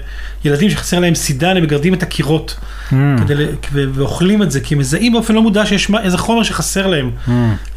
ילדים 0.46 0.70
שחסר 0.70 1.00
להם 1.00 1.16
סידן, 1.16 1.58
הם 1.58 1.64
מגרדים 1.64 1.94
את 1.94 2.04
הקירות, 2.04 2.56
Mm, 2.90 2.94
כדי, 3.20 3.34
ו- 3.74 3.84
ואוכלים 3.94 4.44
את 4.44 4.52
זה, 4.52 4.60
כי 4.60 4.74
הם 4.74 4.80
מזהים 4.80 5.14
באופן 5.14 5.34
לא 5.36 5.42
מודע 5.42 5.66
שיש 5.66 5.90
מה- 5.90 6.02
איזה 6.02 6.18
חומר 6.18 6.44
שחסר 6.44 6.88
להם. 6.88 7.12
mm. 7.28 7.32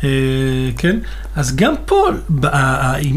אה, 0.05 0.09
כן? 0.79 0.97
אז 1.37 1.57
גם 1.57 1.75
פה, 1.87 2.09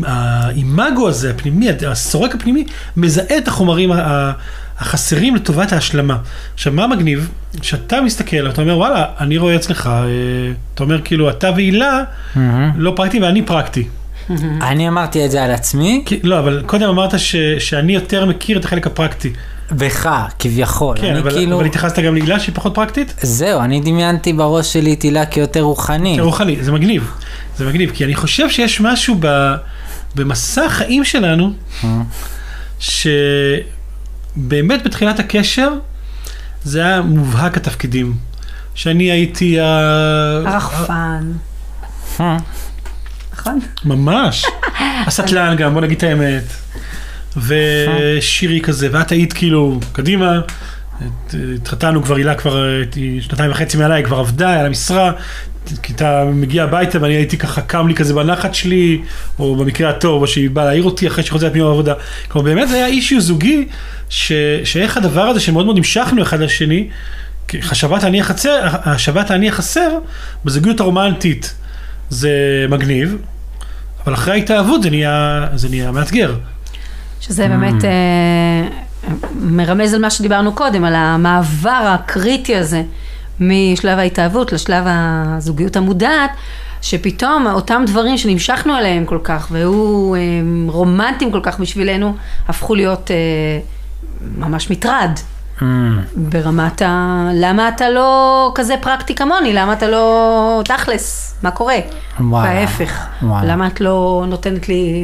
האימאגו 0.05 1.07
הזה, 1.09 1.29
הפנימי, 1.29 1.67
הסורק 1.87 2.35
הפנימי, 2.35 2.65
מזהה 2.97 3.37
את 3.37 3.47
החומרים 3.47 3.91
ה- 3.91 4.31
החסרים 4.79 5.35
לטובת 5.35 5.73
ההשלמה. 5.73 6.17
עכשיו, 6.53 6.73
מה 6.73 6.87
מגניב? 6.87 7.29
כשאתה 7.61 8.01
מסתכל, 8.01 8.49
אתה 8.49 8.61
אומר, 8.61 8.77
וואלה, 8.77 9.05
אני 9.19 9.37
רואה 9.37 9.55
אצלך, 9.55 9.87
אה, 9.87 10.03
אתה 10.75 10.83
אומר, 10.83 11.01
כאילו, 11.01 11.29
אתה 11.29 11.51
והילה 11.55 12.03
מהמם. 12.35 12.71
לא 12.75 12.93
פרקטי 12.95 13.19
ואני 13.19 13.41
פרקטי. 13.41 13.87
אני 14.61 14.87
אמרתי 14.87 15.25
את 15.25 15.31
זה 15.31 15.43
על 15.43 15.51
עצמי, 15.51 16.03
כי, 16.05 16.19
לא, 16.23 16.39
אבל 16.39 16.63
קודם 16.65 16.89
אמרת 16.89 17.19
ש, 17.19 17.35
שאני 17.35 17.93
יותר 17.93 18.25
מכיר 18.25 18.57
את 18.57 18.65
החלק 18.65 18.87
הפרקטי. 18.87 19.33
בך, 19.71 20.09
כביכול. 20.39 20.97
כן, 21.01 21.15
אבל, 21.15 21.31
כאילו... 21.31 21.57
אבל 21.57 21.65
התייחסת 21.65 21.99
גם 21.99 22.13
להילה 22.13 22.39
שהיא 22.39 22.55
פחות 22.55 22.75
פרקטית? 22.75 23.13
זהו, 23.21 23.61
אני 23.61 23.79
דמיינתי 23.79 24.33
בראש 24.33 24.73
שלי 24.73 24.93
את 24.93 25.01
הילה 25.01 25.25
כיותר 25.25 25.61
רוחני. 25.61 26.15
זה 26.15 26.21
רוחני, 26.21 26.57
זה 26.61 26.71
מגניב. 26.71 27.11
זה 27.57 27.65
מגניב, 27.65 27.91
כי 27.93 28.05
אני 28.05 28.15
חושב 28.15 28.49
שיש 28.49 28.81
משהו 28.81 29.15
ב, 29.19 29.55
במסע 30.15 30.65
החיים 30.65 31.03
שלנו, 31.03 31.53
שבאמת 32.79 33.63
בתחילת 34.85 35.19
הקשר, 35.19 35.69
זה 36.63 36.85
היה 36.85 37.01
מובהק 37.01 37.57
התפקידים. 37.57 38.13
שאני 38.75 39.11
הייתי 39.11 39.59
ה... 39.59 39.63
הרחפן, 40.45 41.31
אה, 42.19 42.37
נכון? 43.41 43.59
ממש. 43.85 44.45
הסטלן 45.07 45.55
גם, 45.55 45.73
בוא 45.73 45.81
נגיד 45.81 45.97
את 45.97 46.03
האמת. 46.03 46.43
ושירי 47.37 48.61
כזה, 48.61 48.87
ואת 48.91 49.11
היית 49.11 49.33
כאילו, 49.33 49.79
קדימה, 49.91 50.39
התחתנו 51.55 52.03
כבר, 52.03 52.15
הילה 52.15 52.35
כבר 52.35 52.65
שנתיים 53.21 53.51
וחצי 53.51 53.77
מעליי, 53.77 53.97
היא 53.97 54.05
כבר 54.05 54.19
עבדה, 54.19 54.49
היה 54.49 54.63
לה 54.63 54.69
משרה, 54.69 55.11
כי 55.83 55.93
אתה 55.93 56.25
מגיע 56.33 56.63
הביתה 56.63 57.01
ואני 57.01 57.13
הייתי 57.13 57.37
ככה 57.37 57.61
קם 57.61 57.87
לי 57.87 57.95
כזה 57.95 58.13
בנחת 58.13 58.55
שלי, 58.55 59.01
או 59.39 59.55
במקרה 59.55 59.89
הטוב, 59.89 60.21
או 60.21 60.27
שהיא 60.27 60.49
באה 60.49 60.65
להעיר 60.65 60.83
אותי 60.83 61.07
אחרי 61.07 61.23
שחוזרת 61.23 61.53
מיום 61.53 61.67
העבודה. 61.67 61.93
כלומר 62.27 62.45
באמת 62.49 62.69
זה 62.69 62.75
היה 62.75 62.87
אישיו 62.87 63.21
זוגי, 63.21 63.67
ש, 64.09 64.31
שאיך 64.63 64.97
הדבר 64.97 65.21
הזה 65.21 65.39
שמאוד 65.39 65.65
מאוד 65.65 65.77
המשכנו 65.77 66.21
אחד 66.21 66.39
לשני, 66.39 66.87
השבת 67.53 68.03
האני 68.03 68.21
החסר, 68.21 68.59
השבת 68.63 69.31
האני 69.31 69.49
החסר, 69.49 69.89
בזוגיות 70.45 70.79
הרומנטית 70.79 71.53
זה 72.11 72.65
מגניב, 72.69 73.17
אבל 74.03 74.13
אחרי 74.13 74.33
ההתאהבות 74.33 74.83
זה 74.83 74.89
נהיה, 74.89 75.47
זה 75.55 75.69
נהיה 75.69 75.91
מאתגר. 75.91 76.35
שזה 77.21 77.47
באמת 77.47 77.85
אה, 77.85 78.67
מרמז 79.35 79.93
על 79.93 80.01
מה 80.01 80.09
שדיברנו 80.09 80.53
קודם, 80.53 80.83
על 80.83 80.95
המעבר 80.95 81.69
הקריטי 81.87 82.55
הזה 82.55 82.83
משלב 83.39 83.99
ההתאהבות 83.99 84.53
לשלב 84.53 84.83
הזוגיות 84.87 85.75
המודעת, 85.75 86.31
שפתאום 86.81 87.47
אותם 87.47 87.83
דברים 87.87 88.17
שנמשכנו 88.17 88.77
אליהם 88.77 89.05
כל 89.05 89.19
כך 89.23 89.47
והיו 89.51 90.13
אה, 90.15 90.19
רומנטיים 90.67 91.31
כל 91.31 91.41
כך 91.43 91.59
בשבילנו, 91.59 92.15
הפכו 92.47 92.75
להיות 92.75 93.11
אה, 93.11 93.59
ממש 94.37 94.69
מטרד. 94.69 95.11
Mm, 95.61 95.65
ברמת 96.15 96.81
ה... 96.81 97.29
למה 97.33 97.69
אתה 97.69 97.89
לא 97.89 98.51
כזה 98.55 98.75
פרקטי 98.81 99.15
כמוני? 99.15 99.53
למה 99.53 99.73
אתה 99.73 99.87
לא 99.87 100.61
תכלס? 100.65 101.35
מה 101.43 101.51
קורה? 101.51 101.75
וואלה, 102.19 102.49
וההפך. 102.49 103.05
וואלה. 103.21 103.53
למה 103.53 103.67
את 103.67 103.81
לא 103.81 104.25
נותנת 104.27 104.69
לי... 104.69 105.03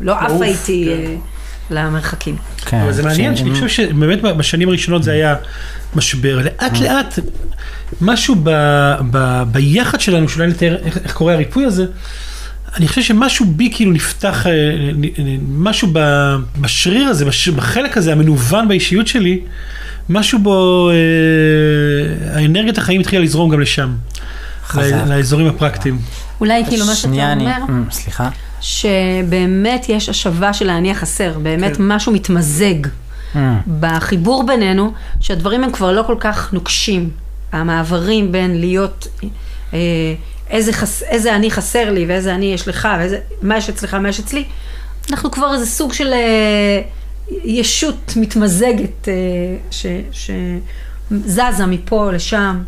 לא 0.00 0.18
עפה 0.18 0.44
איתי 0.44 0.88
כן. 0.88 1.76
אה, 1.76 1.84
למרחקים? 1.84 2.36
כן. 2.56 2.80
אבל 2.80 2.92
זה 2.92 3.02
מעניין, 3.02 3.36
שאני 3.36 3.54
חושב 3.54 3.68
שבאמת 3.68 4.22
בשנים 4.22 4.68
הראשונות 4.68 5.02
זה 5.02 5.12
היה 5.12 5.34
משבר. 5.96 6.38
לאט 6.38 6.80
לאט, 6.80 7.18
משהו 8.00 8.34
ב, 8.42 8.50
ב, 9.10 9.42
ביחד 9.52 10.00
שלנו, 10.00 10.28
שאולי 10.28 10.48
נתאר 10.48 10.76
איך, 10.84 10.98
איך 11.04 11.14
קורה 11.14 11.32
הריפוי 11.32 11.64
הזה, 11.64 11.86
אני 12.76 12.88
חושב 12.88 13.02
שמשהו 13.02 13.46
בי 13.46 13.70
כאילו 13.74 13.92
נפתח, 13.92 14.46
אה, 14.46 14.52
משהו 15.48 15.88
בשריר 16.60 17.08
הזה, 17.08 17.24
בחלק 17.56 17.96
הזה 17.96 18.12
המנוון 18.12 18.68
באישיות 18.68 19.06
שלי, 19.06 19.40
משהו 20.08 20.38
בו, 20.38 20.90
אה, 20.90 20.94
האנרגיית 22.36 22.78
החיים 22.78 23.00
התחילה 23.00 23.22
לזרום 23.22 23.50
גם 23.50 23.60
לשם. 23.60 23.90
חזק. 24.66 24.96
לאזורים 25.08 25.46
הפרקטיים. 25.46 25.98
אולי 26.40 26.64
כאילו 26.68 26.86
מה 26.86 26.94
שאתה 26.94 27.32
אני- 27.32 27.42
אומר, 27.44 27.56
Mm, 27.68 27.92
סליחה. 27.92 28.28
שבאמת 28.60 29.86
יש 29.88 30.08
השבה 30.08 30.52
של 30.52 30.70
האני 30.70 30.90
החסר, 30.90 31.38
באמת 31.42 31.76
כן. 31.76 31.82
משהו 31.86 32.12
מתמזג 32.12 32.74
Mm, 33.34 33.38
בחיבור 33.80 34.46
בינינו, 34.46 34.92
שהדברים 35.20 35.64
הם 35.64 35.72
כבר 35.72 35.92
לא 35.92 36.02
כל 36.06 36.16
כך 36.20 36.52
נוקשים. 36.52 37.10
המעברים 37.52 38.32
בין 38.32 38.60
להיות, 38.60 39.08
אה, 39.74 39.78
איזה, 40.50 40.72
חס, 40.72 41.02
איזה 41.02 41.36
אני 41.36 41.50
חסר 41.50 41.90
לי 41.90 42.06
ואיזה 42.06 42.34
אני 42.34 42.54
יש 42.54 42.68
לך, 42.68 42.88
ואיזה, 42.98 43.18
מה 43.42 43.56
יש 43.56 43.68
אצלך, 43.68 43.94
מה 43.94 44.08
יש 44.08 44.20
אצלי, 44.20 44.44
אנחנו 45.10 45.30
כבר 45.30 45.54
איזה 45.54 45.66
סוג 45.66 45.92
של 45.92 46.12
אה, 46.12 46.82
ישות 47.44 48.12
מתמזגת 48.16 49.08
אה, 49.08 49.14
ש, 49.70 50.30
שזזה 51.10 51.66
מפה 51.66 52.12
לשם. 52.12 52.62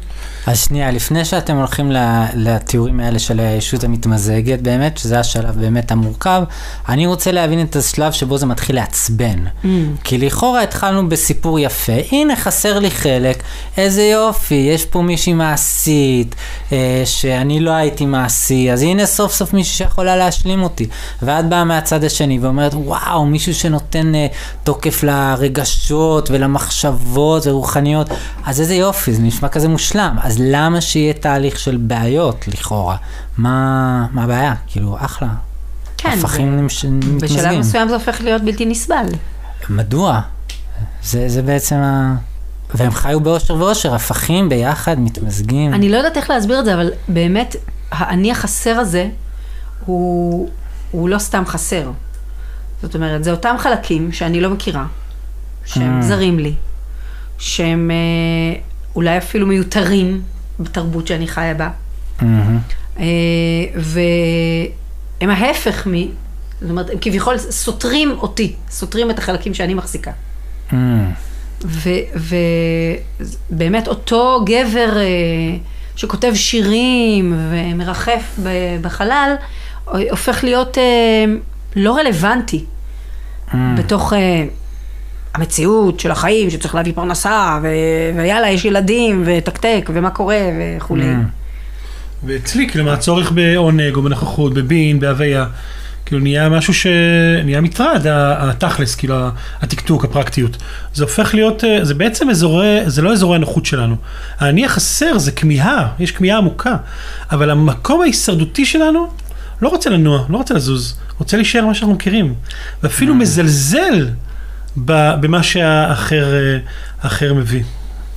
אז 0.47 0.61
שנייה, 0.61 0.91
לפני 0.91 1.25
שאתם 1.25 1.57
הולכים 1.57 1.93
לתיאורים 2.35 3.01
האלה 3.01 3.19
של 3.19 3.41
הישות 3.41 3.85
המתמזגת, 3.85 4.61
באמת, 4.61 4.99
שזה 4.99 5.21
השלב 5.21 5.61
באמת 5.61 5.91
המורכב, 5.91 6.43
אני 6.89 7.07
רוצה 7.07 7.33
להבין 7.33 7.63
את 7.63 7.77
השלב 7.77 8.13
שבו 8.13 8.39
זה 8.39 8.47
מתחיל 8.47 8.77
לעצבן. 8.77 9.45
Mm. 9.47 9.67
כי 10.05 10.19
לכאורה 10.19 10.63
התחלנו 10.63 11.09
בסיפור 11.09 11.59
יפה, 11.59 11.93
הנה 12.13 12.37
חסר 12.37 12.79
לי 12.79 12.91
חלק, 12.91 13.43
איזה 13.77 14.03
יופי, 14.03 14.55
יש 14.55 14.85
פה 14.85 15.03
מישהי 15.03 15.33
מעשית, 15.33 16.35
אה, 16.73 17.03
שאני 17.05 17.61
לא 17.61 17.71
הייתי 17.71 18.07
מעשי, 18.07 18.73
אז 18.73 18.83
הנה 18.83 19.07
סוף 19.07 19.33
סוף 19.33 19.53
מישהי 19.53 19.75
שיכולה 19.77 20.17
להשלים 20.17 20.63
אותי. 20.63 20.87
ואת 21.23 21.49
באה 21.49 21.65
מהצד 21.65 22.05
השני 22.05 22.39
ואומרת, 22.39 22.75
וואו, 22.75 23.27
מישהו 23.27 23.55
שנותן 23.55 24.15
אה, 24.15 24.27
תוקף 24.65 25.03
לרגשות 25.03 26.31
ולמחשבות 26.31 27.47
ורוחניות, 27.47 28.09
אז 28.47 28.61
איזה 28.61 28.75
יופי, 28.75 29.13
זה 29.13 29.23
נשמע 29.23 29.49
כזה 29.49 29.69
מושלם. 29.69 30.17
אז 30.23 30.37
למה 30.41 30.81
שיהיה 30.81 31.13
תהליך 31.13 31.59
של 31.59 31.77
בעיות 31.77 32.49
לכאורה? 32.49 32.97
מה, 33.39 34.07
מה 34.13 34.25
הבעיה? 34.25 34.55
כאילו, 34.67 34.97
אחלה. 35.01 35.29
כן, 35.99 36.19
הפכים 36.19 36.57
נמש- 36.57 36.85
מתמזגים. 36.85 37.19
בשלב 37.19 37.59
מסוים 37.59 37.89
זה 37.89 37.95
הופך 37.95 38.21
להיות 38.21 38.43
בלתי 38.43 38.67
נסבל. 38.67 39.07
מדוע? 39.71 40.21
זה, 41.03 41.29
זה 41.29 41.43
בעצם 41.43 41.77
ה... 41.77 42.15
והם 42.75 42.91
חיו 42.91 43.21
באושר 43.21 43.55
ואושר, 43.55 43.95
הפכים 43.95 44.49
ביחד, 44.49 45.01
מתמזגים. 45.01 45.75
אני 45.75 45.89
לא 45.89 45.97
יודעת 45.97 46.17
איך 46.17 46.31
להסביר 46.31 46.61
את 46.61 46.65
זה, 46.65 46.75
אבל 46.75 46.91
באמת, 47.09 47.57
האני 47.91 48.33
החסר 48.33 48.71
הזה, 48.79 49.09
הוא, 49.87 50.49
הוא 50.91 51.09
לא 51.09 51.19
סתם 51.19 51.43
חסר. 51.47 51.91
זאת 52.83 52.95
אומרת, 52.95 53.25
זה 53.25 53.31
אותם 53.31 53.55
חלקים 53.59 54.13
שאני 54.13 54.41
לא 54.41 54.51
מכירה, 54.51 54.85
שהם 55.65 56.01
Mm. 56.01 56.05
זרים 56.05 56.39
לי, 56.39 56.55
שהם 57.39 57.91
אה, 57.91 58.61
אולי 58.97 59.19
אפילו 59.19 59.47
מיותרים 59.47 60.23
בתרבות 60.61 61.07
שאני 61.07 61.29
חיה 61.29 61.55
בה, 61.55 61.69
מהמם. 62.23 62.59
אה, 62.99 63.05
והם 63.75 65.31
ההפך 65.31 65.87
מ... 65.87 65.93
זאת 66.61 66.71
אומרת, 66.71 66.91
הם 66.91 66.97
כביכול 67.01 67.39
סותרים 67.39 68.11
אותי, 68.19 68.55
סותרים 68.71 69.11
את 69.11 69.19
החלקים 69.19 69.55
שאני 69.55 69.75
מחזיקה. 69.75 70.11
מהמם. 70.73 71.13
ובאמת 73.51 73.89
אותו 73.89 74.41
גבר 74.47 74.97
אה, 74.97 75.03
שכותב 75.97 76.33
שירים 76.35 77.35
ומרחף 77.51 78.39
בחלל, 78.81 79.35
הופך 80.11 80.45
להיות 80.45 80.79
לא 81.77 81.97
רלוונטי 81.97 82.65
מהמם. 83.53 83.77
בתוך 83.77 84.13
המציאות 85.37 86.01
של 86.01 86.11
החיים, 86.11 86.51
שצריך 86.51 86.75
להביא 86.75 86.93
פרנסה, 86.95 87.59
ו- 87.63 87.67
ויאללה, 88.17 88.51
יש 88.51 88.65
ילדים, 88.65 89.23
ותקתק, 89.27 89.91
ומה 89.95 90.11
קורה, 90.11 90.39
וכולי. 90.79 91.07
מהמם. 91.07 91.25
ואצלי, 92.25 92.69
כאילו, 92.69 92.85
מהצורך 92.85 93.33
בעונג 93.33 93.95
או 93.97 94.03
בנוכחות, 94.03 94.55
בבין, 94.55 95.01
בהוויה, 95.01 95.47
כאילו 96.07 96.23
נהיה 96.23 96.49
משהו 96.49 96.75
ש... 96.75 96.87
נהיה 97.45 97.61
מטרד, 97.61 98.03
התכלס, 98.07 98.95
כאילו, 98.95 99.17
התקתוק, 99.63 100.05
הפרקטיות. 100.05 100.57
זה 100.95 101.05
הופך 101.05 101.35
להיות, 101.35 101.65
אה, 101.65 101.85
זה 101.85 101.95
בעצם 101.95 102.31
אזורי, 102.31 102.81
זה 102.87 103.03
לא 103.03 103.13
אזורי 103.13 103.37
הנוחות 103.37 103.67
שלנו. 103.67 103.97
האני 104.39 104.65
החסר 104.65 105.19
זה 105.19 105.33
כמיהה, 105.33 105.89
יש 105.99 106.13
כמיהה 106.13 106.39
עמוקה, 106.39 106.77
אבל 107.31 107.51
המקום 107.51 108.01
ההישרדותי 108.01 108.65
שלנו 108.65 109.09
לא 109.63 109.69
רוצה 109.69 109.91
לנוע, 109.91 110.27
לא 110.29 110.37
רוצה 110.37 110.55
לזוז, 110.55 110.99
רוצה 111.19 111.37
להישאר 111.37 111.67
מה 111.67 111.75
שאנחנו 111.75 111.95
מכירים. 111.95 112.35
ואפילו 112.83 113.15
מזלזל 113.15 114.05
ב- 114.05 114.26
במה 114.77 115.43
שהאחר 115.43 116.35
אה, 116.35 116.59
האחר 117.03 117.35
מביא. 117.35 117.63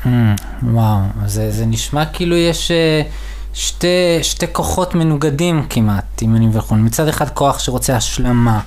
מהמם. 0.05 0.35
וואו, 0.63 0.99
זה, 1.25 1.51
זה 1.51 1.65
נשמע 1.65 2.05
כאילו 2.05 2.35
יש 2.35 2.71
אה, 2.71 3.01
שתי, 3.53 4.19
שתי 4.21 4.45
כוחות 4.51 4.95
מנוגדים 4.95 5.65
כמעט, 5.69 6.23
אם 6.23 6.35
אני 6.35 6.47
מבין 6.47 6.57
נכון. 6.57 6.85
מצד 6.85 7.07
אחד 7.07 7.29
כוח 7.29 7.59
שרוצה 7.59 7.95
השלמה, 7.95 8.59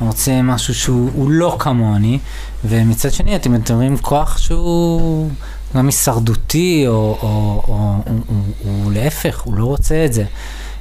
רוצה 0.00 0.42
משהו 0.42 0.74
שהוא 0.74 1.10
הוא 1.14 1.30
לא 1.30 1.56
כמוני, 1.58 2.18
ומצד 2.64 3.12
שני 3.12 3.36
אתם 3.36 3.52
מדברים 3.52 3.98
כוח 3.98 4.38
שהוא 4.38 5.30
גם 5.76 5.86
הישרדותי, 5.86 6.84
או, 6.86 6.92
או, 6.92 7.18
או, 7.22 7.62
או, 7.68 7.74
הוא, 8.06 8.20
הוא, 8.26 8.82
הוא 8.82 8.92
להפך, 8.92 9.40
הוא 9.40 9.54
לא 9.54 9.64
רוצה 9.64 10.04
את 10.04 10.12
זה. 10.12 10.24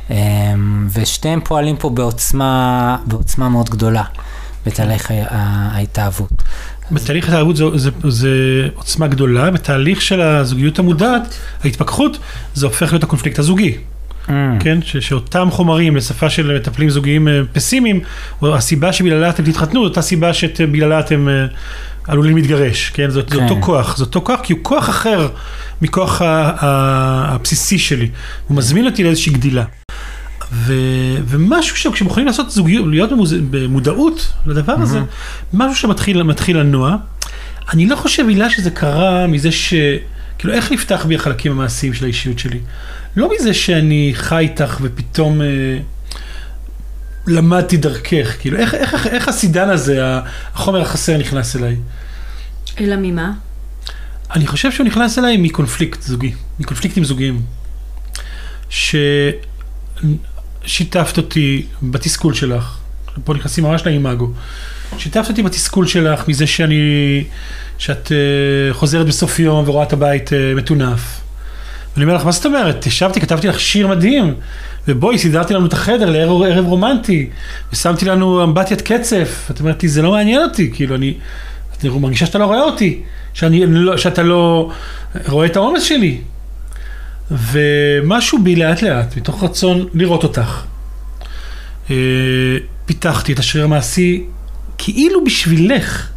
אמ, 0.09 0.87
ושתיהם 0.93 1.41
פועלים 1.43 1.77
פה 1.77 1.89
בעוצמה, 1.89 2.97
בעוצמה 3.05 3.49
מאוד 3.49 3.69
גדולה, 3.69 4.03
בתהליך 4.65 5.11
ההתאהבות. 5.29 6.31
בתהליך 6.91 7.27
התערבות 7.27 7.55
זה, 7.55 7.65
זה, 7.75 7.89
זה 8.07 8.29
עוצמה 8.75 9.07
גדולה, 9.07 9.51
בתהליך 9.51 10.01
של 10.01 10.21
הזוגיות 10.21 10.79
המודעת, 10.79 11.37
ההתפכחות, 11.63 12.17
זה 12.53 12.65
הופך 12.65 12.91
להיות 12.91 13.03
הקונפליקט 13.03 13.39
הזוגי, 13.39 13.77
Mm, 14.29 14.31
כן? 14.59 14.79
ש, 14.81 14.97
שאותם 14.97 15.47
חומרים 15.51 15.95
לשפה 15.95 16.29
של 16.29 16.55
מטפלים 16.55 16.89
זוגיים 16.89 17.27
אה, 17.27 17.41
פסימיים, 17.53 17.99
או 18.41 18.55
הסיבה 18.55 18.93
שבגללה 18.93 19.29
אתם 19.29 19.43
תתחתנו, 19.43 19.83
אותה 19.83 20.01
סיבה 20.01 20.33
שבגללה 20.33 20.99
אתם 20.99 21.29
אה, 21.29 21.45
עלולים 22.07 22.35
להתגרש, 22.35 22.89
כן? 22.89 23.09
זה, 23.09 23.21
זה 23.27 23.35
כן. 23.35 23.43
אותו 23.43 23.57
כוח, 23.61 23.97
זה 23.97 24.03
אותו 24.03 24.21
כוח, 24.21 24.39
כי 24.43 24.53
הוא 24.53 24.59
כוח 24.63 24.89
אחר 24.89 25.27
מכוח 25.81 26.21
ה, 26.21 26.25
ה, 26.25 27.35
הבסיסי 27.35 27.79
שלי. 27.79 28.09
הוא 28.47 28.57
מזמין 28.57 28.85
אותי 28.85 29.03
לאיזושהי 29.03 29.31
גדילה. 29.33 29.63
ו, 30.51 30.73
ומשהו 31.27 31.77
שכשהם 31.77 32.07
יכולים 32.07 32.27
לעשות 32.27 32.51
זוגיות, 32.51 32.87
להיות 32.87 33.11
במוז, 33.11 33.33
במודעות 33.49 34.31
לדבר 34.45 34.73
הזה, 34.73 34.99
משהו 35.53 35.75
שמתחיל 35.75 36.23
מתחיל 36.23 36.57
לנוע. 36.57 36.95
אני 37.73 37.85
לא 37.85 37.95
חושב 37.95 38.27
הילה 38.27 38.49
שזה 38.49 38.71
קרה 38.71 39.27
מזה 39.27 39.51
ש... 39.51 39.73
כאילו, 40.37 40.53
איך 40.53 40.71
נפתח 40.71 41.05
בי 41.05 41.15
החלקים 41.15 41.51
המעשיים 41.51 41.93
של 41.93 42.05
האישיות 42.05 42.39
שלי? 42.39 42.59
לא 43.15 43.29
מזה 43.35 43.53
שאני 43.53 44.11
חי 44.15 44.37
איתך 44.37 44.77
ופתאום 44.81 45.41
אה, 45.41 45.47
למדתי 47.27 47.77
דרכך, 47.77 48.35
כאילו, 48.39 48.57
איך, 48.57 48.73
איך, 48.73 48.93
איך, 48.93 49.07
איך 49.07 49.27
הסידן 49.27 49.69
הזה, 49.69 50.01
החומר 50.53 50.81
החסר 50.81 51.17
נכנס 51.17 51.55
אליי? 51.55 51.75
אלא 52.79 52.95
ממה? 52.99 53.31
אני 54.35 54.47
חושב 54.47 54.71
שהוא 54.71 54.85
נכנס 54.85 55.19
אליי 55.19 55.37
מקונפליקט 55.37 56.01
זוגי, 56.01 56.33
מקונפליקטים 56.59 57.03
זוגיים. 57.03 57.41
ששיתפת 60.65 61.17
אותי 61.17 61.65
בתסכול 61.83 62.33
שלך, 62.33 62.77
פה 63.23 63.33
נכנסים 63.33 63.63
ממש 63.63 63.85
לאימאגו, 63.85 64.31
שיתפת 64.97 65.29
אותי 65.29 65.43
בתסכול 65.43 65.87
שלך 65.87 66.27
מזה 66.27 66.47
שאני, 66.47 67.23
שאת 67.77 68.07
uh, 68.07 68.73
חוזרת 68.73 69.05
בסוף 69.05 69.39
יום 69.39 69.69
ורואה 69.69 69.83
את 69.83 69.93
הבית 69.93 70.29
uh, 70.29 70.57
מטונף. 70.57 71.21
ואני 71.93 72.05
אומר 72.05 72.15
לך, 72.15 72.25
מה 72.25 72.31
זאת 72.31 72.45
אומרת? 72.45 72.85
ישבתי, 72.85 73.21
כתבתי 73.21 73.47
לך 73.47 73.59
שיר 73.59 73.87
מדהים, 73.87 74.35
ובואי, 74.87 75.17
סידרתי 75.17 75.53
לנו 75.53 75.65
את 75.65 75.73
החדר 75.73 76.09
לערב 76.09 76.41
ערב 76.41 76.65
רומנטי, 76.65 77.29
ושמתי 77.73 78.05
לנו 78.05 78.43
אמבטיית 78.43 78.81
קצף. 78.81 79.47
את 79.51 79.59
אומרת 79.59 79.83
לי, 79.83 79.89
זה 79.89 80.01
לא 80.01 80.11
מעניין 80.11 80.41
אותי, 80.41 80.71
כאילו, 80.73 80.95
אני, 80.95 81.13
את 81.77 81.85
מרגישה 81.85 82.25
שאתה 82.25 82.37
לא 82.37 82.45
רואה 82.45 82.61
אותי, 82.61 83.01
שאני, 83.33 83.65
לא, 83.67 83.97
שאתה 83.97 84.23
לא 84.23 84.71
רואה 85.27 85.45
את 85.45 85.55
העומס 85.55 85.83
שלי. 85.83 86.17
ומשהו 87.31 88.43
בי 88.43 88.55
לאט 88.55 88.81
לאט, 88.81 89.17
מתוך 89.17 89.43
רצון 89.43 89.87
לראות 89.93 90.23
אותך. 90.23 90.63
אה, 91.89 91.95
פיתחתי 92.85 93.33
את 93.33 93.39
השריר 93.39 93.63
המעשי 93.63 94.23
כאילו 94.77 95.23
בשבילך, 95.23 96.07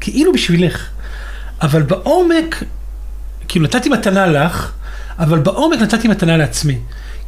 כאילו 0.00 0.32
בשבילך. 0.32 0.88
אבל 1.62 1.82
בעומק, 1.82 2.64
כאילו 3.48 3.64
נתתי 3.64 3.88
מתנה 3.88 4.26
לך, 4.26 4.72
אבל 5.18 5.38
בעומק 5.38 5.78
נתתי 5.78 6.08
מתנה 6.08 6.36
לעצמי. 6.36 6.78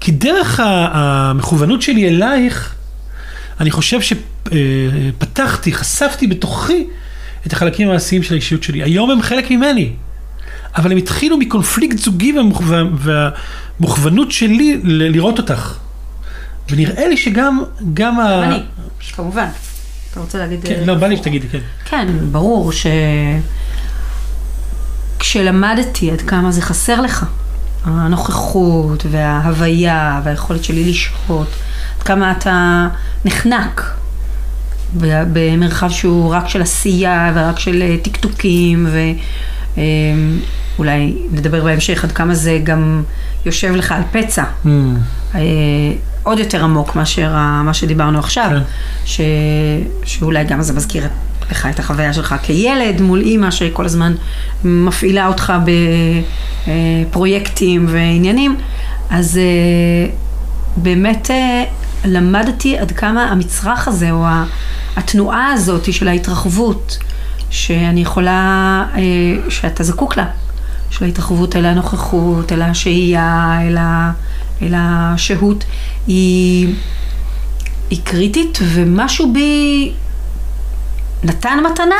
כי 0.00 0.12
דרך 0.12 0.61
המכוונות 0.64 1.83
שלי 1.83 2.09
אלייך, 2.09 2.74
אני 3.61 3.70
חושב 3.70 3.98
שפתחתי, 4.00 5.72
חשפתי 5.72 6.27
בתוכי 6.27 6.87
את 7.46 7.53
החלקים 7.53 7.88
המעשיים 7.88 8.22
של 8.22 8.35
האישיות 8.35 8.62
שלי. 8.62 8.83
היום 8.83 9.11
הם 9.11 9.22
חלק 9.22 9.50
ממני, 9.50 9.92
אבל 10.76 10.92
הם 10.92 10.98
התחילו 10.98 11.38
מקונפליקט 11.38 11.98
זוגי 11.98 12.34
והמוכוונות 12.96 14.32
שלי 14.32 14.80
לראות 14.84 15.38
אותך. 15.38 15.74
ונראה 16.70 17.08
לי 17.08 17.16
שגם, 17.16 17.62
גם 17.94 18.20
ה... 18.20 18.44
אני, 18.44 18.62
כמובן. 19.16 19.48
אתה 20.10 20.20
רוצה 20.20 20.38
להגיד... 20.38 20.64
כן, 20.64 20.82
לא, 20.87 20.94
בא 20.94 21.06
לי 21.06 21.16
שתגידי, 21.16 21.48
כן. 21.48 21.58
כן, 21.84 22.06
ברור 22.32 22.72
ש... 22.72 22.87
כשלמדתי 25.18 26.10
עד 26.10 26.20
כמה 26.20 26.52
זה 26.52 26.62
חסר 26.62 27.00
לך, 27.00 27.26
הנוכחות 27.84 29.06
וההוויה 29.10 30.20
והיכולת 30.24 30.64
שלי 30.64 30.90
לשהות, 30.90 31.48
עד 31.98 32.02
כמה 32.02 32.32
אתה 32.32 32.88
נחנק 33.24 33.94
במרחב 35.32 35.90
שהוא 35.90 36.34
רק 36.34 36.48
של 36.48 36.62
עשייה 36.62 37.32
ורק 37.34 37.58
של 37.58 37.82
אה, 37.82 37.96
טקטוקים 38.02 38.87
ואולי 38.87 39.14
אמ, 40.78 40.84
נדבר 41.32 41.64
בהמשך 41.64 42.04
עד 42.04 42.12
כמה 42.12 42.34
זה 42.34 42.60
גם 42.64 43.02
יושב 43.46 43.74
לך 43.74 43.92
על 43.92 44.02
פצע. 44.12 44.44
Mm. 44.64 44.68
אה, 45.34 45.40
עוד 46.22 46.38
יותר 46.38 46.64
עמוק 46.64 46.96
מאשר 46.96 47.32
מה 47.64 47.74
שדיברנו 47.74 48.18
עכשיו, 48.18 48.50
כן. 48.50 48.58
ש... 49.04 49.20
שאולי 50.04 50.44
גם 50.44 50.62
זה 50.62 50.72
מזכיר 50.72 51.04
לך 51.50 51.66
את 51.66 51.78
החוויה 51.78 52.12
שלך 52.12 52.34
כילד 52.42 53.00
מול 53.00 53.20
אימא 53.20 53.50
שכל 53.50 53.84
הזמן 53.84 54.14
מפעילה 54.64 55.26
אותך 55.26 55.52
בפרויקטים 56.66 57.87
ועניינים, 57.88 58.56
אז 59.10 59.38
אה, 59.38 60.10
באמת 60.76 61.30
אה, 61.30 61.64
למדתי 62.04 62.78
עד 62.78 62.92
כמה 62.92 63.24
המצרך 63.24 63.88
הזה, 63.88 64.10
או 64.10 64.26
התנועה 64.96 65.52
הזאת 65.52 65.92
של 65.92 66.08
ההתרחבות, 66.08 66.98
שאני 67.50 68.00
יכולה, 68.00 68.84
אה, 68.94 69.50
שאתה 69.50 69.84
זקוק 69.84 70.16
לה, 70.16 70.24
של 70.98 71.04
ההתרחבות 71.04 71.57
אל 71.57 71.64
הנוכחות, 71.64 72.52
אל 72.52 72.62
השהייה, 72.62 73.59
אל 73.62 73.76
ה... 73.76 74.12
אל 74.62 74.74
השהות, 74.76 75.64
היא, 76.07 76.74
היא 77.90 77.98
קריטית, 78.04 78.59
ומשהו 78.62 79.33
בי 79.33 79.92
נתן 81.24 81.59
מתנה, 81.72 81.94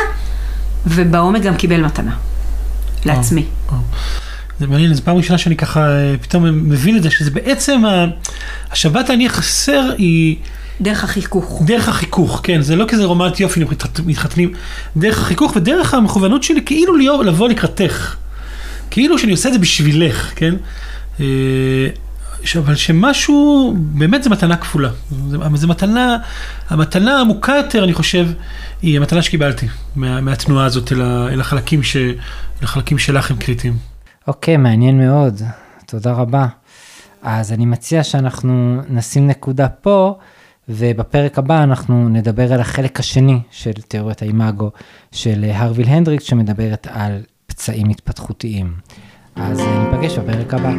ובעומק 0.87 1.43
גם 1.43 1.57
קיבל 1.57 1.81
מתנה, 1.81 2.17
לעצמי. 3.05 3.45
זה 4.61 4.67
מעניין, 4.67 4.95
זו 4.95 5.03
פעם 5.03 5.17
ראשונה 5.17 5.39
שאני 5.39 5.57
ככה 5.57 5.89
פתאום 6.21 6.45
מבין 6.45 6.97
את 6.97 7.03
זה, 7.03 7.11
שזה 7.11 7.31
בעצם, 7.31 7.83
השבת 8.71 9.11
אני 9.11 9.29
חסר 9.29 9.91
היא... 9.99 10.37
דרך 10.81 11.05
החיכוך. 11.05 11.63
דרך 11.67 11.89
החיכוך, 11.89 12.41
כן, 12.43 12.63
זה 12.63 12.77
לא 12.77 12.85
כזה 12.89 13.05
רומנטי 13.05 13.43
יופי, 13.43 13.61
מתחתנים, 14.07 14.53
דרך 14.97 15.19
החיכוך 15.19 15.57
ודרך 15.57 15.95
המכוונות 15.95 16.43
שלי 16.43 16.61
כאילו 16.67 17.23
לבוא 17.23 17.49
לקראתך. 17.49 18.17
כאילו 18.95 19.19
שאני 19.19 19.33
עושה 19.33 19.49
את 19.49 19.53
זה 19.53 19.59
בשבילך, 19.59 20.33
כן? 20.37 20.55
אה, 21.21 21.27
אבל 22.59 22.75
שמשהו, 22.75 23.75
באמת 23.77 24.23
זה 24.23 24.31
מתנה 24.31 24.57
כפולה. 24.57 24.91
זה, 25.55 25.67
מתנה, 25.67 26.17
המתנה 26.69 27.17
העמוקה 27.17 27.53
יותר, 27.53 27.85
אני 27.85 27.93
חושב, 27.93 28.29
היא 28.83 28.97
המתנה 28.97 29.23
שקיבלתי 29.23 29.67
מה, 29.97 30.21
מהתנועה 30.21 30.65
הזאת 30.65 30.93
אל, 30.93 31.03
ה, 31.03 31.29
אל, 31.33 31.41
החלקים 31.41 31.83
ש, 31.83 31.97
אל 31.97 32.15
החלקים 32.63 32.99
שלך 32.99 33.31
הם 33.31 33.37
קריטיים. 33.37 33.77
אוקיי, 34.27 34.57
מעניין 34.57 34.99
מאוד. 34.99 35.43
תודה 35.87 36.13
רבה. 36.13 36.47
אז 37.23 37.53
אני 37.53 37.67
מציע 37.67 38.05
שאנחנו 38.05 38.83
נשים 38.89 39.27
נקודה 39.27 39.69
פה, 39.69 40.19
ובפרק 40.69 41.39
הבא 41.39 41.63
אנחנו 41.63 42.09
נדבר 42.09 42.53
על 42.53 42.61
החלק 42.61 43.01
השני 43.01 43.41
של 43.51 43.73
תיאוריית 43.73 44.23
האימאגו 44.23 44.71
של 45.13 45.45
הרוויל 45.55 45.89
הנדריקס, 45.89 46.25
שמדברת 46.25 46.87
על 46.91 47.23
פצעים 47.55 47.91
התפתחותיים. 47.91 48.75
אז 49.37 49.61
ניפגש 49.61 50.19
בפרק 50.19 50.55
הבא. 50.55 50.73